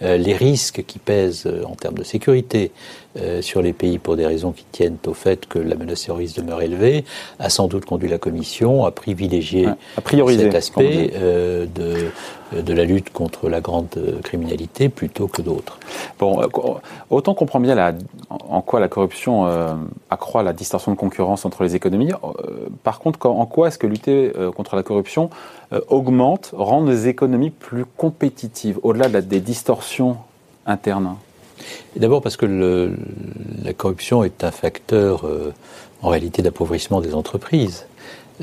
les 0.00 0.34
risques 0.34 0.84
qui 0.86 0.98
pèsent 0.98 1.46
euh, 1.46 1.64
en 1.64 1.74
termes 1.74 1.98
de 1.98 2.04
sécurité 2.04 2.72
euh, 3.18 3.42
sur 3.42 3.60
les 3.60 3.72
pays 3.72 3.98
pour 3.98 4.16
des 4.16 4.24
raisons 4.24 4.52
qui 4.52 4.64
tiennent 4.70 4.98
au 5.06 5.14
fait 5.14 5.46
que 5.46 5.58
la 5.58 5.74
menace 5.74 6.04
terroriste 6.04 6.36
demeure 6.36 6.62
élevée, 6.62 7.04
a 7.38 7.50
sans 7.50 7.66
doute 7.66 7.84
conduit 7.84 8.08
la 8.08 8.18
Commission 8.18 8.84
à 8.84 8.92
privilégier 8.92 9.68
cet 9.96 10.54
aspect 10.54 11.12
de, 11.74 12.10
de 12.52 12.72
la 12.72 12.84
lutte 12.84 13.12
contre 13.12 13.48
la 13.48 13.60
grande 13.60 13.88
criminalité 14.22 14.88
plutôt 14.88 15.26
que 15.26 15.42
d'autres. 15.42 15.78
Bon, 16.18 16.40
autant 17.10 17.34
comprend 17.34 17.58
bien 17.58 17.74
la, 17.74 17.94
en 18.28 18.60
quoi 18.60 18.78
la 18.78 18.88
corruption 18.88 19.46
accroît 20.08 20.42
la 20.42 20.52
distorsion 20.52 20.92
de 20.92 20.96
concurrence 20.96 21.44
entre 21.44 21.64
les 21.64 21.74
économies. 21.74 22.12
par 22.84 23.00
contre, 23.00 23.26
en 23.26 23.46
quoi 23.46 23.68
est-ce 23.68 23.78
que 23.78 23.86
lutter 23.86 24.32
contre 24.56 24.76
la 24.76 24.82
corruption 24.82 25.30
augmente, 25.88 26.52
rend 26.56 26.84
les 26.84 27.08
économies 27.08 27.50
plus 27.50 27.84
compétitives, 27.96 28.78
au-delà 28.82 29.08
des 29.20 29.40
distorsions 29.40 30.16
internes? 30.66 31.16
D'abord 31.96 32.22
parce 32.22 32.36
que 32.36 32.94
la 33.64 33.72
corruption 33.72 34.24
est 34.24 34.44
un 34.44 34.50
facteur 34.50 35.26
euh, 35.26 35.52
en 36.02 36.08
réalité 36.08 36.42
d'appauvrissement 36.42 37.00
des 37.00 37.14
entreprises. 37.14 37.86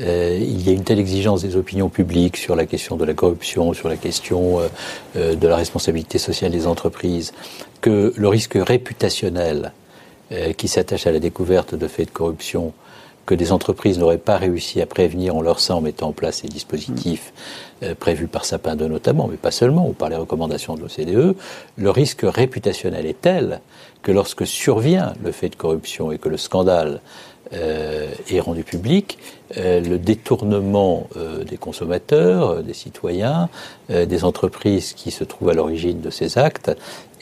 Euh, 0.00 0.38
il 0.40 0.66
y 0.66 0.70
a 0.70 0.72
une 0.72 0.84
telle 0.84 0.98
exigence 0.98 1.42
des 1.42 1.56
opinions 1.56 1.88
publiques 1.88 2.36
sur 2.36 2.54
la 2.54 2.66
question 2.66 2.96
de 2.96 3.04
la 3.04 3.14
corruption, 3.14 3.72
sur 3.72 3.88
la 3.88 3.96
question 3.96 4.60
euh, 5.16 5.34
de 5.34 5.48
la 5.48 5.56
responsabilité 5.56 6.18
sociale 6.18 6.52
des 6.52 6.66
entreprises, 6.66 7.32
que 7.80 8.12
le 8.16 8.28
risque 8.28 8.54
réputationnel 8.54 9.72
qui 10.58 10.68
s'attache 10.68 11.06
à 11.06 11.12
la 11.12 11.20
découverte 11.20 11.74
de 11.74 11.88
faits 11.88 12.08
de 12.08 12.12
corruption 12.12 12.74
que 13.28 13.34
des 13.34 13.52
entreprises 13.52 13.98
n'auraient 13.98 14.16
pas 14.16 14.38
réussi 14.38 14.80
à 14.80 14.86
prévenir 14.86 15.36
en 15.36 15.42
leur 15.42 15.60
sein 15.60 15.74
en 15.74 15.82
mettant 15.82 16.08
en 16.08 16.12
place 16.12 16.38
ces 16.38 16.48
dispositifs 16.48 17.34
euh, 17.82 17.94
prévus 17.94 18.26
par 18.26 18.46
Sapin 18.46 18.74
2 18.74 18.88
notamment, 18.88 19.28
mais 19.28 19.36
pas 19.36 19.50
seulement, 19.50 19.86
ou 19.86 19.92
par 19.92 20.08
les 20.08 20.16
recommandations 20.16 20.76
de 20.76 20.80
l'OCDE, 20.80 21.36
le 21.76 21.90
risque 21.90 22.22
réputationnel 22.24 23.04
est 23.04 23.20
tel 23.20 23.60
que 24.00 24.12
lorsque 24.12 24.46
survient 24.46 25.12
le 25.22 25.30
fait 25.30 25.50
de 25.50 25.56
corruption 25.56 26.10
et 26.10 26.16
que 26.16 26.30
le 26.30 26.38
scandale 26.38 27.02
euh, 27.52 28.10
est 28.30 28.40
rendu 28.40 28.64
public, 28.64 29.18
le 29.56 29.96
détournement 29.96 31.08
euh, 31.16 31.44
des 31.44 31.56
consommateurs, 31.56 32.50
euh, 32.50 32.62
des 32.62 32.74
citoyens, 32.74 33.48
des 33.88 34.24
entreprises 34.24 34.92
qui 34.92 35.10
se 35.10 35.24
trouvent 35.24 35.48
à 35.48 35.54
l'origine 35.54 36.02
de 36.02 36.10
ces 36.10 36.36
actes 36.36 36.70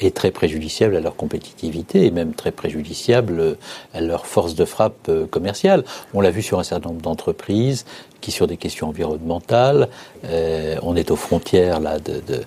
est 0.01 0.17
très 0.17 0.33
préjudiciable 0.33 0.97
à 0.97 1.01
leur 1.01 1.15
compétitivité 1.15 2.07
et 2.07 2.11
même 2.11 2.35
très 2.35 2.51
préjudiciable 2.51 3.57
à 3.95 4.01
leur 4.01 4.27
force 4.27 4.57
de 4.57 4.65
frappe 4.65 5.09
commerciale. 5.31 5.85
On 6.13 6.21
l'a 6.21 6.33
vu 6.33 6.43
sur 6.43 6.59
un 6.59 6.65
certain 6.65 6.89
nombre 6.89 7.03
d'entreprises 7.03 7.85
qui, 8.21 8.33
sur 8.33 8.49
des 8.49 8.57
questions 8.57 8.89
environnementales, 8.89 9.89
on 10.83 10.97
est 10.97 11.13
aux 11.13 11.17
frontières 11.17 11.79
là 11.79 12.01
de, 12.01 12.15
de 12.15 12.43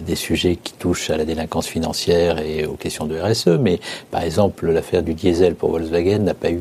des 0.00 0.14
sujets 0.14 0.56
qui 0.56 0.72
touchent 0.72 1.10
à 1.10 1.16
la 1.16 1.24
délinquance 1.24 1.66
financière 1.66 2.38
et 2.38 2.64
aux 2.64 2.74
questions 2.74 3.06
de 3.06 3.18
RSE. 3.18 3.58
Mais 3.60 3.80
par 4.12 4.22
exemple, 4.22 4.70
l'affaire 4.70 5.02
du 5.02 5.14
diesel 5.14 5.56
pour 5.56 5.70
Volkswagen 5.70 6.20
n'a 6.20 6.34
pas 6.34 6.50
eu 6.50 6.60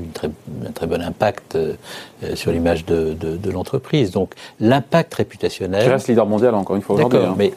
un 0.66 0.72
très 0.72 0.88
bon 0.88 1.02
impact 1.02 1.58
sur 2.34 2.47
l'image 2.52 2.86
de, 2.86 3.14
de, 3.14 3.52
l'entreprise. 3.52 4.12
Donc 4.12 4.34
l'impact 4.60 5.14
réputationnel. 5.14 5.84
Tu 5.84 5.90
restes 5.90 6.08
leader 6.08 6.26
mondial 6.26 6.56
encore 6.56 6.76
une 6.76 6.82
fois 6.82 6.96
aujourd'hui. 6.96 7.20
Hein. 7.20 7.36
mais 7.38 7.54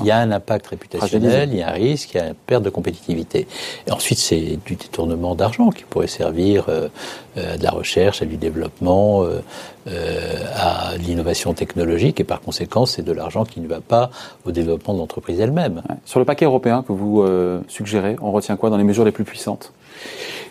il 0.00 0.06
y 0.06 0.10
a 0.10 0.18
un 0.18 0.30
impact 0.30 0.68
réputationnel, 0.68 1.50
il 1.52 1.58
y 1.58 1.62
a 1.62 1.68
un 1.68 1.72
risque, 1.72 2.14
il 2.14 2.18
y 2.18 2.20
a 2.20 2.28
une 2.28 2.34
perte 2.34 2.62
de 2.62 2.70
compétitivité. 2.70 3.46
Et 3.86 3.92
ensuite, 3.92 4.18
c'est 4.18 4.58
du 4.64 4.74
détournement 4.76 5.34
d'argent 5.34 5.70
qui 5.70 5.84
pourrait 5.84 6.06
servir 6.06 6.66
euh, 6.68 6.88
euh, 7.36 7.56
de 7.56 7.62
la 7.62 7.70
recherche, 7.70 8.22
à 8.22 8.24
du 8.24 8.36
développement, 8.36 9.24
euh, 9.24 9.40
à 10.54 10.96
l'innovation 10.98 11.54
technologique, 11.54 12.20
et 12.20 12.24
par 12.24 12.40
conséquent, 12.40 12.84
c'est 12.84 13.02
de 13.02 13.12
l'argent 13.12 13.44
qui 13.44 13.60
ne 13.60 13.68
va 13.68 13.80
pas 13.80 14.10
au 14.44 14.50
développement 14.50 14.92
de 14.92 14.98
l'entreprise 14.98 15.40
elle-même. 15.40 15.82
Sur 16.04 16.18
le 16.18 16.26
paquet 16.26 16.44
européen 16.44 16.84
que 16.86 16.92
vous 16.92 17.24
suggérez, 17.68 18.16
on 18.20 18.30
retient 18.30 18.56
quoi 18.56 18.68
dans 18.68 18.76
les 18.76 18.84
mesures 18.84 19.06
les 19.06 19.12
plus 19.12 19.24
puissantes? 19.24 19.72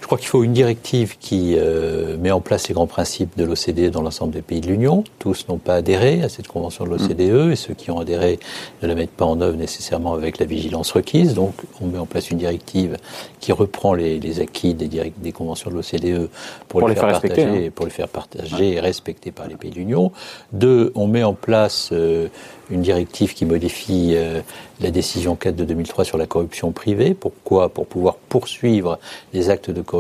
Crois 0.08 0.17
qu'il 0.17 0.30
faut 0.30 0.43
une 0.43 0.54
directive 0.54 1.17
qui 1.20 1.56
euh, 1.58 2.17
met 2.17 2.32
en 2.32 2.39
place 2.39 2.70
les 2.70 2.74
grands 2.74 2.88
principes 2.88 3.38
de 3.38 3.43
l'OCDE 3.43 3.91
dans 3.91 4.02
l'ensemble 4.02 4.34
des 4.34 4.41
pays 4.41 4.62
de 4.62 4.67
l'Union. 4.67 5.04
Tous 5.20 5.48
n'ont 5.50 5.58
pas 5.58 5.76
adhéré 5.76 6.22
à 6.24 6.30
cette 6.30 6.48
convention 6.48 6.86
de 6.86 6.91
l'OCDE 6.91 7.52
et 7.52 7.56
ceux 7.58 7.74
qui 7.74 7.91
ont 7.91 8.00
adhéré 8.00 8.39
ne 8.82 8.88
la 8.88 8.96
mettent 8.96 9.12
pas 9.12 9.26
en 9.26 9.41
œuvre 9.41 9.58
nécessairement 9.58 10.13
avec 10.13 10.39
la 10.39 10.46
vigilance 10.46 10.91
requise. 10.91 11.34
Donc 11.34 11.54
on 11.82 11.88
met 11.88 11.98
en 11.98 12.06
place 12.06 12.32
une 12.32 12.38
directive 12.38 12.96
qui 13.41 13.52
reprend 13.52 13.93
les, 13.93 14.17
les 14.20 14.39
acquis 14.39 14.74
des, 14.74 14.88
des, 14.88 15.32
conventions 15.34 15.70
de 15.70 15.76
l'OCDE 15.76 16.30
pour, 16.70 16.88
les, 16.88 16.96
faire, 16.96 17.12
partager, 17.12 17.43
hein. 17.67 17.70
pour 17.76 17.86
les 17.86 17.91
faire 17.91 18.08
partager 18.08 18.76
et 18.76 18.80
respecter 18.80 19.32
par 19.32 19.48
les 19.48 19.56
pays 19.56 19.72
de 19.72 19.76
l'Union. 19.76 20.13
Deux, 20.54 20.93
on 20.96 21.08
met 21.08 21.24
en 21.24 21.34
place 21.34 21.89
euh, 21.91 22.30
une 22.70 22.82
directive 22.82 23.34
qui 23.34 23.46
modifie 23.46 24.13
euh, 24.15 24.41
la 24.80 24.91
décision 24.91 25.36
4 25.36 25.56
de 25.56 25.65
2003 25.65 26.06
sur 26.06 26.17
la 26.17 26.26
corruption 26.28 26.72
privée. 26.72 27.13
Pourquoi? 27.13 27.70
Pour 27.70 27.88
pouvoir 27.88 28.15
poursuivre 28.15 29.00
les 29.34 29.50
actes 29.50 29.70
de 29.70 29.82
corruption 29.82 29.97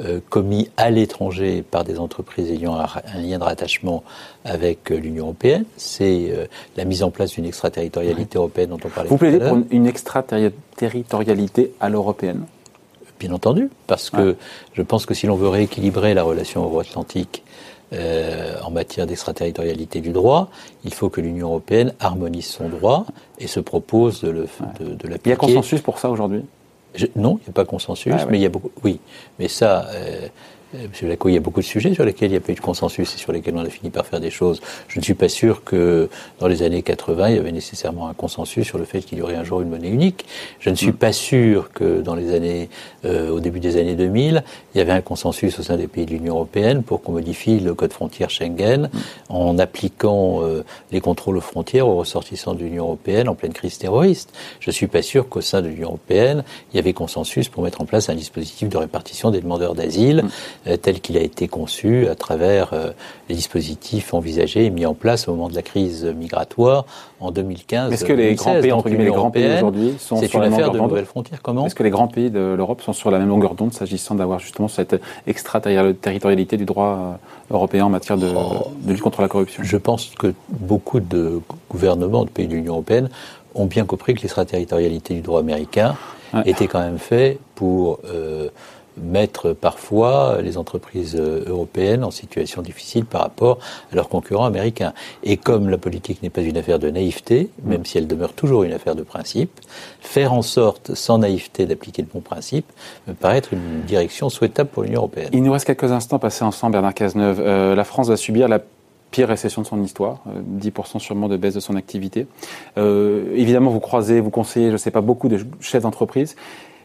euh, 0.00 0.20
commis 0.28 0.68
à 0.76 0.90
l'étranger 0.90 1.62
par 1.62 1.84
des 1.84 1.98
entreprises 1.98 2.50
ayant 2.50 2.76
un, 2.76 3.20
lien 3.20 3.38
de 3.38 3.44
rattachement 3.44 4.02
avec 4.44 4.90
euh, 4.90 4.96
l'Union 4.96 5.26
européenne. 5.26 5.64
C'est 5.76 6.32
la 6.76 6.84
mise 6.84 7.02
en 7.02 7.10
place 7.10 7.32
d'une 7.32 7.44
extraterritorialité 7.46 8.38
européenne 8.38 8.70
dont 8.70 8.80
on 8.84 8.88
parlait 8.88 9.08
Vous 9.08 9.18
plaidez 9.18 9.38
pour 9.38 9.58
une 9.70 9.86
extraterritorialité 9.86 11.72
à 11.80 11.88
l'européenne? 11.88 12.44
Bien 13.20 13.32
entendu, 13.32 13.70
parce 13.86 14.10
que 14.10 14.36
je 14.72 14.82
pense 14.82 15.06
que 15.06 15.14
si 15.14 15.26
l'on 15.28 15.36
veut 15.36 15.48
rééquilibrer 15.48 16.14
la 16.14 16.24
relation 16.24 16.64
euro-atlantique 16.64 17.44
euh, 17.92 18.56
en 18.64 18.70
matière 18.70 19.06
d'extraterritorialité 19.06 20.00
du 20.00 20.10
droit, 20.10 20.50
il 20.84 20.92
faut 20.92 21.10
que 21.10 21.20
l'Union 21.20 21.48
européenne 21.48 21.92
harmonise 22.00 22.46
son 22.46 22.68
droit 22.68 23.06
et 23.38 23.46
se 23.46 23.60
propose 23.60 24.20
de, 24.22 24.30
le, 24.30 24.48
de, 24.80 25.08
l'appliquer. 25.08 25.20
Il 25.26 25.30
y 25.30 25.32
a 25.32 25.36
consensus 25.36 25.80
pour 25.80 25.98
ça 25.98 26.10
aujourd'hui? 26.10 26.42
Non, 27.16 27.38
il 27.40 27.44
n'y 27.44 27.50
a 27.50 27.52
pas 27.52 27.64
consensus, 27.64 28.12
ah 28.16 28.26
mais 28.30 28.38
il 28.38 28.42
y 28.42 28.46
a 28.46 28.48
beaucoup. 28.48 28.70
Oui, 28.84 29.00
mais 29.38 29.48
ça, 29.48 29.88
euh, 29.94 30.28
Monsieur 30.74 31.06
Lacot, 31.06 31.28
il 31.28 31.34
y 31.34 31.36
a 31.36 31.40
beaucoup 31.40 31.60
de 31.60 31.64
sujets 31.64 31.94
sur 31.94 32.04
lesquels 32.04 32.30
il 32.30 32.32
n'y 32.32 32.38
a 32.38 32.40
pas 32.40 32.50
eu 32.50 32.56
de 32.56 32.60
consensus 32.60 33.14
et 33.14 33.18
sur 33.18 33.32
lesquels 33.32 33.54
on 33.56 33.64
a 33.64 33.70
fini 33.70 33.90
par 33.90 34.06
faire 34.06 34.18
des 34.18 34.30
choses. 34.30 34.60
Je 34.88 34.98
ne 34.98 35.04
suis 35.04 35.14
pas 35.14 35.28
sûr 35.28 35.62
que 35.62 36.08
dans 36.40 36.48
les 36.48 36.62
années 36.62 36.82
80, 36.82 37.28
il 37.28 37.36
y 37.36 37.38
avait 37.38 37.52
nécessairement 37.52 38.08
un 38.08 38.14
consensus 38.14 38.66
sur 38.66 38.78
le 38.78 38.84
fait 38.84 39.00
qu'il 39.00 39.18
y 39.18 39.22
aurait 39.22 39.36
un 39.36 39.44
jour 39.44 39.60
une 39.60 39.68
monnaie 39.68 39.88
unique. 39.88 40.26
Je 40.58 40.70
ne 40.70 40.74
suis 40.74 40.90
mm. 40.90 40.96
pas 40.96 41.12
sûr 41.12 41.70
que 41.72 42.00
dans 42.00 42.16
les 42.16 42.34
années, 42.34 42.70
euh, 43.04 43.30
au 43.30 43.38
début 43.38 43.60
des 43.60 43.76
années 43.76 43.94
2000, 43.94 44.42
il 44.74 44.78
y 44.78 44.80
avait 44.80 44.92
un 44.92 45.00
consensus 45.00 45.58
au 45.60 45.62
sein 45.62 45.76
des 45.76 45.86
pays 45.86 46.06
de 46.06 46.10
l'Union 46.10 46.34
européenne 46.34 46.82
pour 46.82 47.02
qu'on 47.02 47.12
modifie 47.12 47.60
le 47.60 47.74
code 47.74 47.92
frontière 47.92 48.30
Schengen 48.30 48.90
mm. 48.92 48.98
en 49.28 49.58
appliquant 49.58 50.42
euh, 50.42 50.64
les 50.90 51.00
contrôles 51.00 51.36
aux 51.36 51.42
frontières 51.42 51.86
aux 51.86 51.96
ressortissants 51.96 52.54
de 52.54 52.60
l'Union 52.64 52.86
européenne 52.86 53.28
en 53.28 53.36
pleine 53.36 53.52
crise 53.52 53.78
terroriste. 53.78 54.32
Je 54.58 54.70
ne 54.70 54.72
suis 54.72 54.88
pas 54.88 55.02
sûr 55.02 55.28
qu'au 55.28 55.40
sein 55.40 55.62
de 55.62 55.68
l'Union 55.68 55.88
européenne, 55.88 56.42
il 56.72 56.76
y 56.76 56.78
avait 56.80 56.94
consensus 56.94 57.48
pour 57.48 57.62
mettre 57.62 57.80
en 57.80 57.84
place 57.84 58.08
un 58.08 58.16
dispositif 58.16 58.68
de 58.68 58.76
répartition 58.76 59.30
des 59.30 59.40
demandeurs 59.40 59.76
d'asile. 59.76 60.24
Mm 60.66 60.76
tel 60.80 61.00
qu'il 61.00 61.16
a 61.16 61.20
été 61.20 61.48
conçu 61.48 62.08
à 62.08 62.14
travers 62.14 62.72
les 63.28 63.34
dispositifs 63.34 64.14
envisagés 64.14 64.64
et 64.64 64.70
mis 64.70 64.86
en 64.86 64.94
place 64.94 65.28
au 65.28 65.32
moment 65.32 65.48
de 65.48 65.54
la 65.54 65.62
crise 65.62 66.04
migratoire 66.04 66.86
en 67.20 67.30
2015. 67.30 67.92
Est-ce 67.92 68.04
que 68.04 68.12
les 68.12 68.34
grands 68.34 68.60
pays, 68.60 68.72
entre 68.72 68.88
guillemets, 68.88 69.04
les 69.04 69.10
grands 69.10 69.30
pays 69.30 69.56
aujourd'hui 69.56 69.94
sont 69.98 70.20
sur 70.26 70.40
la 70.40 70.48
même 70.48 70.60
longueur 70.60 70.72
de 70.72 70.78
nouvelles 70.78 71.04
frontières 71.04 71.42
Comment 71.42 71.66
Est-ce 71.66 71.74
que 71.74 71.82
les 71.82 71.90
grands 71.90 72.08
pays 72.08 72.30
de 72.30 72.54
l'Europe 72.56 72.82
sont 72.82 72.92
sur 72.92 73.10
la 73.10 73.18
même 73.18 73.28
longueur 73.28 73.54
d'onde 73.54 73.72
s'agissant 73.72 74.14
d'avoir 74.14 74.38
justement 74.38 74.68
cette 74.68 75.00
extraterritorialité 75.26 76.56
du 76.56 76.64
droit 76.64 77.18
européen 77.50 77.86
en 77.86 77.90
matière 77.90 78.16
de, 78.16 78.30
oh. 78.34 78.70
de 78.82 78.92
lutte 78.92 79.02
contre 79.02 79.22
la 79.22 79.28
corruption? 79.28 79.62
Je 79.62 79.76
pense 79.76 80.12
que 80.18 80.34
beaucoup 80.48 81.00
de 81.00 81.40
gouvernements 81.70 82.24
de 82.24 82.30
pays 82.30 82.46
de 82.46 82.54
l'Union 82.54 82.74
européenne 82.74 83.08
ont 83.54 83.66
bien 83.66 83.84
compris 83.84 84.14
que 84.14 84.22
l'extraterritorialité 84.22 85.14
du 85.14 85.20
droit 85.20 85.40
américain 85.40 85.96
était 86.44 86.66
quand 86.66 86.80
même 86.80 86.98
fait 86.98 87.38
pour 87.54 88.00
euh, 88.06 88.48
mettre 88.96 89.52
parfois 89.52 90.38
les 90.42 90.56
entreprises 90.56 91.16
euh, 91.18 91.44
européennes 91.46 92.04
en 92.04 92.10
situation 92.10 92.62
difficile 92.62 93.04
par 93.04 93.22
rapport 93.22 93.58
à 93.92 93.94
leurs 93.94 94.08
concurrents 94.08 94.44
américains. 94.44 94.92
Et 95.22 95.36
comme 95.36 95.68
la 95.68 95.78
politique 95.78 96.22
n'est 96.22 96.30
pas 96.30 96.42
une 96.42 96.56
affaire 96.56 96.78
de 96.78 96.90
naïveté, 96.90 97.50
même 97.64 97.84
si 97.84 97.98
elle 97.98 98.06
demeure 98.06 98.32
toujours 98.32 98.62
une 98.62 98.72
affaire 98.72 98.94
de 98.94 99.02
principe, 99.02 99.60
faire 100.00 100.32
en 100.32 100.42
sorte, 100.42 100.94
sans 100.94 101.18
naïveté, 101.18 101.66
d'appliquer 101.66 102.02
le 102.02 102.08
bon 102.12 102.20
principe 102.20 102.66
me 103.06 103.14
paraît 103.14 103.38
être 103.38 103.52
une 103.52 103.82
direction 103.86 104.28
souhaitable 104.28 104.70
pour 104.70 104.82
l'Union 104.82 105.00
européenne. 105.00 105.30
Il 105.32 105.42
nous 105.42 105.52
reste 105.52 105.66
quelques 105.66 105.90
instants 105.90 106.18
passés 106.18 106.44
ensemble, 106.44 106.72
Bernard 106.72 106.94
Cazeneuve. 106.94 107.40
Euh, 107.40 107.74
la 107.74 107.84
France 107.84 108.08
va 108.08 108.16
subir 108.16 108.48
la 108.48 108.60
pire 109.14 109.28
récession 109.28 109.62
de 109.62 109.66
son 109.68 109.80
histoire, 109.80 110.24
10% 110.60 110.96
euh, 110.96 110.98
sûrement 110.98 111.28
de 111.28 111.36
baisse 111.36 111.54
de 111.54 111.60
son 111.60 111.76
activité. 111.76 112.26
Euh, 112.78 113.32
évidemment, 113.36 113.70
vous 113.70 113.78
croisez, 113.78 114.20
vous 114.20 114.30
conseillez, 114.30 114.66
je 114.66 114.72
ne 114.72 114.76
sais 114.76 114.90
pas, 114.90 115.02
beaucoup 115.02 115.28
de 115.28 115.38
chefs 115.60 115.82
d'entreprise. 115.82 116.34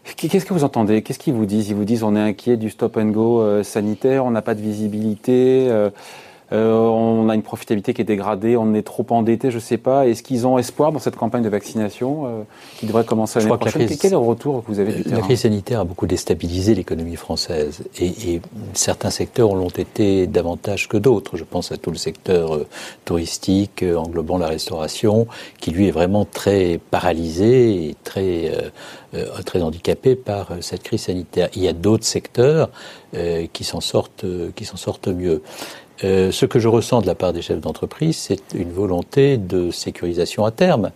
Qu'est-ce 0.03 0.45
que 0.45 0.53
vous 0.53 0.63
entendez? 0.63 1.01
Qu'est-ce 1.01 1.19
qu'ils 1.19 1.33
vous 1.33 1.45
disent? 1.45 1.69
Ils 1.69 1.75
vous 1.75 1.85
disent 1.85 2.03
on 2.03 2.15
est 2.15 2.21
inquiet 2.21 2.57
du 2.57 2.69
stop 2.69 2.97
and 2.97 3.07
go 3.07 3.41
euh, 3.41 3.63
sanitaire, 3.63 4.25
on 4.25 4.31
n'a 4.31 4.41
pas 4.41 4.55
de 4.55 4.61
visibilité. 4.61 5.67
Euh, 5.69 5.89
on 6.51 7.29
a 7.29 7.35
une 7.35 7.43
profitabilité 7.43 7.93
qui 7.93 8.01
est 8.01 8.05
dégradée, 8.05 8.57
on 8.57 8.73
est 8.73 8.81
trop 8.81 9.05
endetté, 9.09 9.51
je 9.51 9.57
ne 9.57 9.61
sais 9.61 9.77
pas. 9.77 10.07
Est-ce 10.07 10.23
qu'ils 10.23 10.47
ont 10.47 10.57
espoir 10.57 10.91
dans 10.91 10.99
cette 10.99 11.15
campagne 11.15 11.43
de 11.43 11.49
vaccination 11.49 12.25
euh, 12.25 12.41
qui 12.77 12.87
devrait 12.87 13.05
commencer 13.05 13.39
l'année 13.39 13.55
prochaine? 13.55 13.85
crise, 13.85 13.99
Quel 13.99 14.09
est 14.09 14.11
le 14.11 14.17
retour 14.17 14.63
que 14.63 14.71
vous 14.71 14.79
avez 14.79 14.93
du 14.93 15.03
terrain? 15.03 15.17
La 15.17 15.21
crise 15.21 15.41
sanitaire 15.41 15.81
a 15.81 15.83
beaucoup 15.83 16.07
déstabilisé 16.07 16.73
l'économie 16.73 17.15
française 17.15 17.83
et, 17.99 18.07
et, 18.07 18.41
certains 18.73 19.11
secteurs 19.11 19.53
l'ont 19.53 19.69
été 19.69 20.27
davantage 20.27 20.87
que 20.87 20.97
d'autres. 20.97 21.37
Je 21.37 21.43
pense 21.43 21.71
à 21.71 21.77
tout 21.77 21.91
le 21.91 21.97
secteur 21.97 22.55
euh, 22.55 22.67
touristique, 23.05 23.83
englobant 23.83 24.37
la 24.37 24.47
restauration, 24.47 25.27
qui 25.59 25.71
lui 25.71 25.87
est 25.87 25.91
vraiment 25.91 26.25
très 26.25 26.79
paralysé 26.89 27.89
et 27.89 27.95
très 28.03 28.51
très 29.45 29.61
handicapé 29.61 30.15
par 30.15 30.49
cette 30.61 30.83
crise 30.83 31.01
sanitaire. 31.01 31.49
Il 31.55 31.63
y 31.63 31.67
a 31.67 31.73
d'autres 31.73 32.05
secteurs 32.05 32.69
qui 33.53 33.63
s'en 33.63 33.81
sortent, 33.81 34.25
qui 34.55 34.65
s'en 34.65 34.77
sortent 34.77 35.07
mieux. 35.07 35.41
Euh, 36.03 36.31
ce 36.31 36.45
que 36.45 36.59
je 36.59 36.67
ressens 36.67 37.01
de 37.01 37.07
la 37.07 37.15
part 37.15 37.33
des 37.33 37.41
chefs 37.41 37.59
d'entreprise, 37.59 38.15
c'est 38.15 38.53
une 38.53 38.71
volonté 38.71 39.37
de 39.37 39.71
sécurisation 39.71 40.45
à 40.45 40.51
terme. 40.51 40.91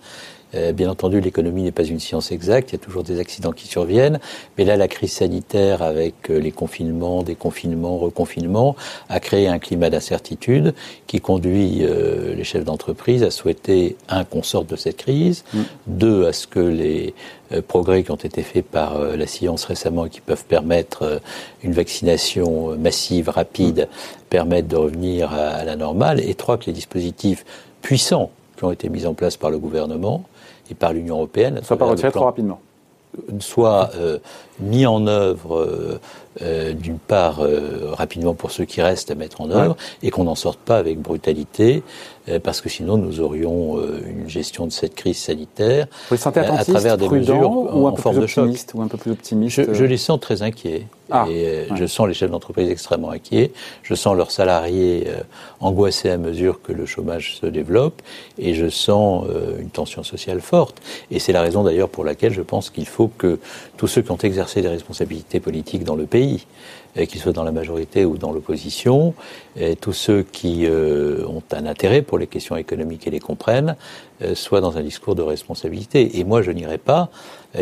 Euh, 0.56 0.72
bien 0.72 0.89
entendu, 0.89 1.20
l'économie 1.20 1.63
n'est 1.63 1.72
pas 1.72 1.84
une 1.84 2.00
science 2.00 2.32
exacte, 2.32 2.72
il 2.72 2.74
y 2.74 2.76
a 2.76 2.84
toujours 2.84 3.04
des 3.04 3.20
accidents 3.20 3.52
qui 3.52 3.68
surviennent, 3.68 4.20
mais 4.58 4.66
là, 4.66 4.78
la 4.78 4.88
crise 4.88 5.13
sanitaire 5.13 5.82
avec 5.82 6.30
euh, 6.30 6.39
les 6.39 6.52
confinements, 6.52 7.24
déconfinements, 7.24 7.98
reconfinements, 7.98 8.76
a 9.10 9.20
créé 9.20 9.48
un 9.48 9.60
climat 9.60 9.89
d'incertitude 9.89 10.74
qui 11.08 11.20
conduit 11.20 11.84
les 11.84 12.44
chefs 12.44 12.63
d'entreprise 12.63 13.24
à 13.24 13.32
souhaiter, 13.32 13.96
un, 14.10 14.24
qu'on 14.24 14.44
sorte 14.44 14.68
de 14.70 14.76
cette 14.76 14.98
crise, 14.98 15.44
mm. 15.54 15.62
deux, 15.88 16.28
à 16.28 16.34
ce 16.34 16.48
que 16.48 16.60
les 16.60 17.13
progrès 17.68 18.04
qui 18.04 18.12
ont 18.12 18.16
été 18.16 18.42
faits 18.42 18.66
par 18.66 18.98
la 19.00 19.28
science 19.28 19.66
récemment 19.66 20.06
et 20.06 20.10
qui 20.10 20.22
peuvent 20.22 20.46
permettre 20.46 21.22
une 21.62 21.74
vaccination 21.74 22.76
massive, 22.78 23.30
rapide, 23.30 23.88
permettent 24.30 24.68
de 24.68 24.76
revenir 24.76 25.32
à, 25.32 25.63
la 25.63 25.76
normale, 25.76 26.20
et 26.20 26.34
trois, 26.34 26.58
que 26.58 26.66
les 26.66 26.74
dispositifs 26.74 27.46
puissants 27.82 28.32
qui 28.58 28.63
ont 28.63 28.72
été 28.72 28.89
mis 28.89 29.06
en 29.06 29.13
place 29.13 29.38
par 29.38 29.50
le 29.50 29.58
gouvernement 29.58 30.24
et 30.70 30.76
par 30.76 30.94
l'Union 30.94 31.16
européenne. 31.16 31.56
Ne 31.56 31.62
soient 31.62 31.78
pas 31.78 31.86
retirés 31.86 32.12
trop 32.12 32.26
rapidement. 32.26 32.60
Soient 33.39 33.92
euh, 33.96 34.18
mis 34.60 34.88
en 34.88 35.06
œuvre 35.06 35.60
euh, 35.60 36.00
euh, 36.42 36.74
d'une 36.74 36.98
part 36.98 37.42
rapidement 37.92 38.34
pour 38.34 38.50
ceux 38.50 38.66
qui 38.66 38.82
restent 38.82 39.12
à 39.12 39.16
mettre 39.16 39.42
en 39.42 39.52
œuvre 39.52 39.78
et 40.02 40.10
qu'on 40.10 40.24
n'en 40.24 40.34
sorte 40.34 40.58
pas 40.58 40.78
avec 40.78 41.00
brutalité 41.00 41.84
parce 42.42 42.60
que 42.60 42.70
sinon 42.70 42.98
nous 42.98 43.20
aurions 43.20 43.78
une 44.08 44.28
gestion 44.28 44.66
de 44.66 44.72
cette 44.72 44.96
crise 44.96 45.18
sanitaire 45.18 45.86
à 46.10 46.66
travers 46.66 46.98
des 46.98 47.08
mesures 47.08 47.52
ou 47.52 47.88
en, 47.88 47.96
forme 47.96 48.20
de 48.20 48.26
choc. 48.26 48.50
ou 48.74 48.82
un 48.82 48.88
peu 48.88 48.98
plus 48.98 49.12
optimiste 49.12 49.62
je, 49.62 49.74
je 49.74 49.86
les 49.86 49.98
sens 49.98 50.20
très 50.20 50.42
inquiets 50.42 50.88
ah, 51.12 51.26
et 51.30 51.68
je 51.76 51.86
sens 51.86 52.08
les 52.08 52.13
chefs 52.13 52.32
d'entreprise 52.32 52.70
extrêmement 52.70 53.12
inquiets, 53.12 53.52
je 53.84 53.94
sens 53.94 54.16
leurs 54.16 54.32
salariés 54.32 55.08
angoissés 55.60 56.10
à 56.10 56.18
mesure 56.18 56.62
que 56.62 56.72
le 56.72 56.86
chômage 56.86 57.38
se 57.39 57.46
développe, 57.46 58.02
et 58.38 58.54
je 58.54 58.70
sens 58.70 59.26
une 59.60 59.70
tension 59.70 60.04
sociale 60.04 60.42
forte. 60.42 60.82
Et 61.12 61.20
c'est 61.20 61.34
la 61.34 61.42
raison 61.42 61.63
d'ailleurs 61.63 61.89
pour 61.89 62.04
laquelle 62.04 62.34
je 62.34 62.42
pense 62.42 62.70
qu'il 62.70 62.88
faut 62.88 63.10
que 63.10 63.39
tous 63.78 63.88
ceux 63.88 64.02
qui 64.02 64.12
ont 64.12 64.18
exercé 64.18 64.62
des 64.62 64.68
responsabilités 64.68 65.40
politiques 65.40 65.84
dans 65.84 65.96
le 65.96 66.06
pays, 66.06 66.46
euh, 66.98 67.06
qu'ils 67.06 67.20
soient 67.20 67.34
dans 67.34 67.44
la 67.44 67.52
majorité 67.52 68.06
ou 68.06 68.18
dans 68.18 68.32
l'opposition, 68.32 69.14
tous 69.82 69.94
ceux 69.94 70.24
qui 70.24 70.66
euh, 70.66 71.26
ont 71.28 71.42
un 71.52 71.66
intérêt 71.66 72.02
pour 72.02 72.18
les 72.18 72.28
questions 72.28 72.56
économiques 72.56 73.08
et 73.08 73.10
les 73.10 73.20
comprennent, 73.20 73.76
euh, 74.22 74.36
soient 74.36 74.62
dans 74.62 74.78
un 74.78 74.82
discours 74.82 75.16
de 75.16 75.22
responsabilité. 75.22 76.20
Et 76.20 76.24
moi, 76.24 76.42
je 76.42 76.52
n'irai 76.52 76.78
pas, 76.78 77.10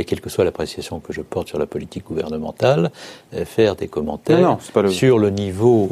quelle 0.07 0.21
que 0.21 0.29
soit 0.29 0.45
l'appréciation 0.45 0.99
que 0.99 1.11
je 1.11 1.21
porte 1.21 1.49
sur 1.49 1.59
la 1.59 1.65
politique 1.65 2.05
gouvernementale, 2.05 2.91
faire 3.43 3.75
des 3.75 3.89
commentaires 3.89 4.57
sur 4.87 5.19
le 5.19 5.29
niveau 5.29 5.89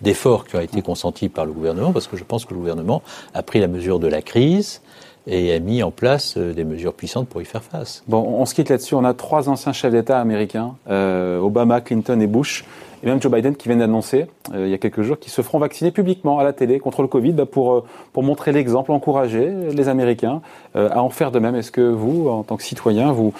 d'efforts 0.00 0.44
qui 0.44 0.56
ont 0.56 0.60
été 0.60 0.82
consentis 0.82 1.28
par 1.28 1.46
le 1.46 1.52
gouvernement, 1.52 1.92
parce 1.92 2.08
que 2.08 2.16
je 2.16 2.24
pense 2.24 2.44
que 2.44 2.52
le 2.52 2.58
gouvernement 2.58 3.00
a 3.32 3.44
pris 3.44 3.60
la 3.60 3.68
mesure 3.68 4.00
de 4.00 4.08
la 4.08 4.22
crise 4.22 4.80
et 5.26 5.52
a 5.54 5.58
mis 5.58 5.82
en 5.82 5.90
place 5.90 6.34
euh, 6.36 6.52
des 6.52 6.64
mesures 6.64 6.94
puissantes 6.94 7.28
pour 7.28 7.40
y 7.42 7.44
faire 7.44 7.62
face. 7.62 8.02
Bon, 8.08 8.18
on 8.18 8.44
se 8.46 8.54
quitte 8.54 8.68
là-dessus. 8.68 8.94
On 8.94 9.04
a 9.04 9.14
trois 9.14 9.48
anciens 9.48 9.72
chefs 9.72 9.92
d'État 9.92 10.20
américains, 10.20 10.74
euh, 10.90 11.38
Obama, 11.38 11.80
Clinton 11.80 12.20
et 12.20 12.26
Bush, 12.26 12.64
et 13.02 13.06
même 13.06 13.20
Joe 13.20 13.32
Biden 13.32 13.56
qui 13.56 13.68
viennent 13.68 13.80
d'annoncer 13.80 14.26
euh, 14.54 14.66
il 14.66 14.70
y 14.70 14.74
a 14.74 14.78
quelques 14.78 15.02
jours 15.02 15.18
qu'ils 15.18 15.32
se 15.32 15.42
feront 15.42 15.58
vacciner 15.58 15.90
publiquement 15.90 16.38
à 16.38 16.44
la 16.44 16.52
télé 16.52 16.78
contre 16.78 17.02
le 17.02 17.08
Covid 17.08 17.32
bah, 17.32 17.46
pour, 17.46 17.84
pour 18.12 18.22
montrer 18.22 18.52
l'exemple, 18.52 18.92
encourager 18.92 19.50
les 19.72 19.88
Américains 19.88 20.40
à 20.74 21.02
en 21.02 21.10
faire 21.10 21.30
de 21.30 21.38
même. 21.38 21.54
Est-ce 21.54 21.70
que 21.72 21.80
vous, 21.80 22.28
en 22.28 22.42
tant 22.42 22.56
que 22.56 22.62
citoyen, 22.62 23.12
vous, 23.12 23.32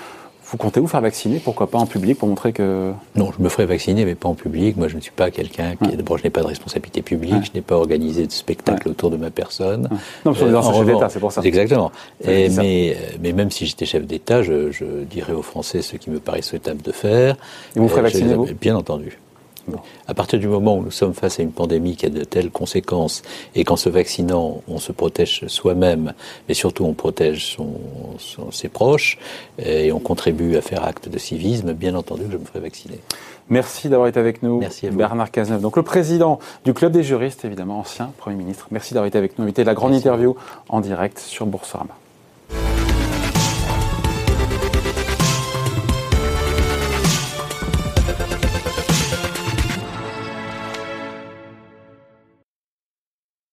vous 0.53 0.59
comptez 0.59 0.81
vous 0.81 0.87
faire 0.87 1.01
vacciner 1.01 1.39
Pourquoi 1.39 1.67
pas 1.67 1.79
en 1.79 1.87
public 1.87 2.19
pour 2.19 2.29
montrer 2.29 2.53
que... 2.53 2.93
Non, 3.17 3.31
je 3.37 3.43
me 3.43 3.49
ferai 3.49 3.65
vacciner, 3.65 4.05
mais 4.05 4.15
pas 4.15 4.29
en 4.29 4.35
public. 4.35 4.77
Moi, 4.77 4.87
je 4.87 4.97
ne 4.97 5.01
suis 5.01 5.11
pas 5.11 5.31
quelqu'un 5.31 5.77
qui... 5.77 5.97
D'abord, 5.97 6.19
je 6.19 6.25
n'ai 6.25 6.31
pas 6.31 6.43
de 6.43 6.47
responsabilité 6.47 7.01
publique, 7.01 7.47
je 7.47 7.53
n'ai 7.55 7.63
pas 7.63 7.77
organisé 7.77 8.27
de 8.27 8.33
spectacle 8.33 8.87
autour 8.91 9.11
de 9.11 9.17
ma 9.17 9.31
personne. 9.31 9.89
Non, 10.27 10.33
parce 10.33 10.41
qu'on 10.41 10.49
est 10.49 10.53
dans 10.53 10.75
chef 10.75 10.87
d'État, 10.87 11.09
c'est 11.09 11.21
pour 11.21 11.33
ça. 11.33 11.41
Exactement. 11.43 11.91
Et, 12.23 12.51
mais, 12.51 12.99
mais 13.23 13.33
même 13.33 13.51
si 13.51 13.65
j'étais 13.65 13.87
chef 13.87 14.07
d'État, 14.07 14.43
je, 14.43 14.71
je, 14.71 14.85
dirais 15.11 15.33
aux 15.33 15.43
Français 15.43 15.81
ce 15.81 15.97
qui 15.97 16.11
me 16.11 16.21
paraît 16.21 16.43
souhaitable 16.43 16.83
de 16.83 16.93
faire. 16.93 17.37
Et 17.75 17.81
vous 17.81 17.89
ferez 17.89 18.01
euh, 18.01 18.05
vacciner, 18.05 18.35
vous? 18.35 18.47
Bien 18.61 18.77
entendu. 18.77 19.19
À 20.07 20.15
partir 20.15 20.39
du 20.39 20.49
moment 20.49 20.77
où 20.77 20.83
nous 20.83 20.91
sommes 20.91 21.15
face 21.15 21.39
à 21.41 21.43
une 21.43 21.53
pandémie 21.53 21.97
qui 21.97 22.07
a 22.07 22.11
de 22.11 22.25
telles 22.25 22.51
conséquences 22.51 23.23
et 23.55 23.65
qu'en 23.65 23.77
se 23.77 23.89
vaccinant, 23.89 24.63
on 24.69 24.79
se 24.79 24.93
protège 24.93 25.47
soi-même, 25.47 26.15
mais 26.49 26.55
surtout 26.55 26.85
on 26.85 26.95
protège 26.95 27.57
son, 27.57 27.75
ses 28.51 28.69
proches 28.69 29.19
et 29.59 29.93
on 29.93 30.01
contribue 30.01 30.57
à 30.57 30.63
faire 30.63 30.85
acte 30.85 31.09
de 31.09 31.19
civisme, 31.19 31.73
bien 31.73 31.95
entendu 31.95 32.25
que 32.25 32.33
je 32.33 32.39
me 32.39 32.45
ferai 32.45 32.61
vacciner. 32.61 32.99
Merci 33.51 33.89
d'avoir 33.89 34.09
été 34.09 34.19
avec 34.19 34.43
nous, 34.43 34.59
Merci 34.59 34.89
Bernard 34.91 35.31
Cazeneuve. 35.31 35.61
Donc 35.61 35.77
le 35.77 35.83
président 35.83 36.39
du 36.65 36.75
Club 36.75 36.93
des 36.93 37.03
juristes, 37.03 37.45
évidemment, 37.45 37.81
ancien 37.81 38.13
Premier 38.19 38.37
ministre. 38.37 38.69
Merci 38.71 38.95
d'avoir 38.95 39.07
été 39.07 39.19
avec 39.19 39.39
nous, 39.39 39.45
invité 39.45 39.65
la 39.65 39.75
grande 39.75 39.95
interview 39.95 40.37
en 40.69 40.81
direct 40.81 41.19
sur 41.19 41.47
Boursorama. 41.47 41.95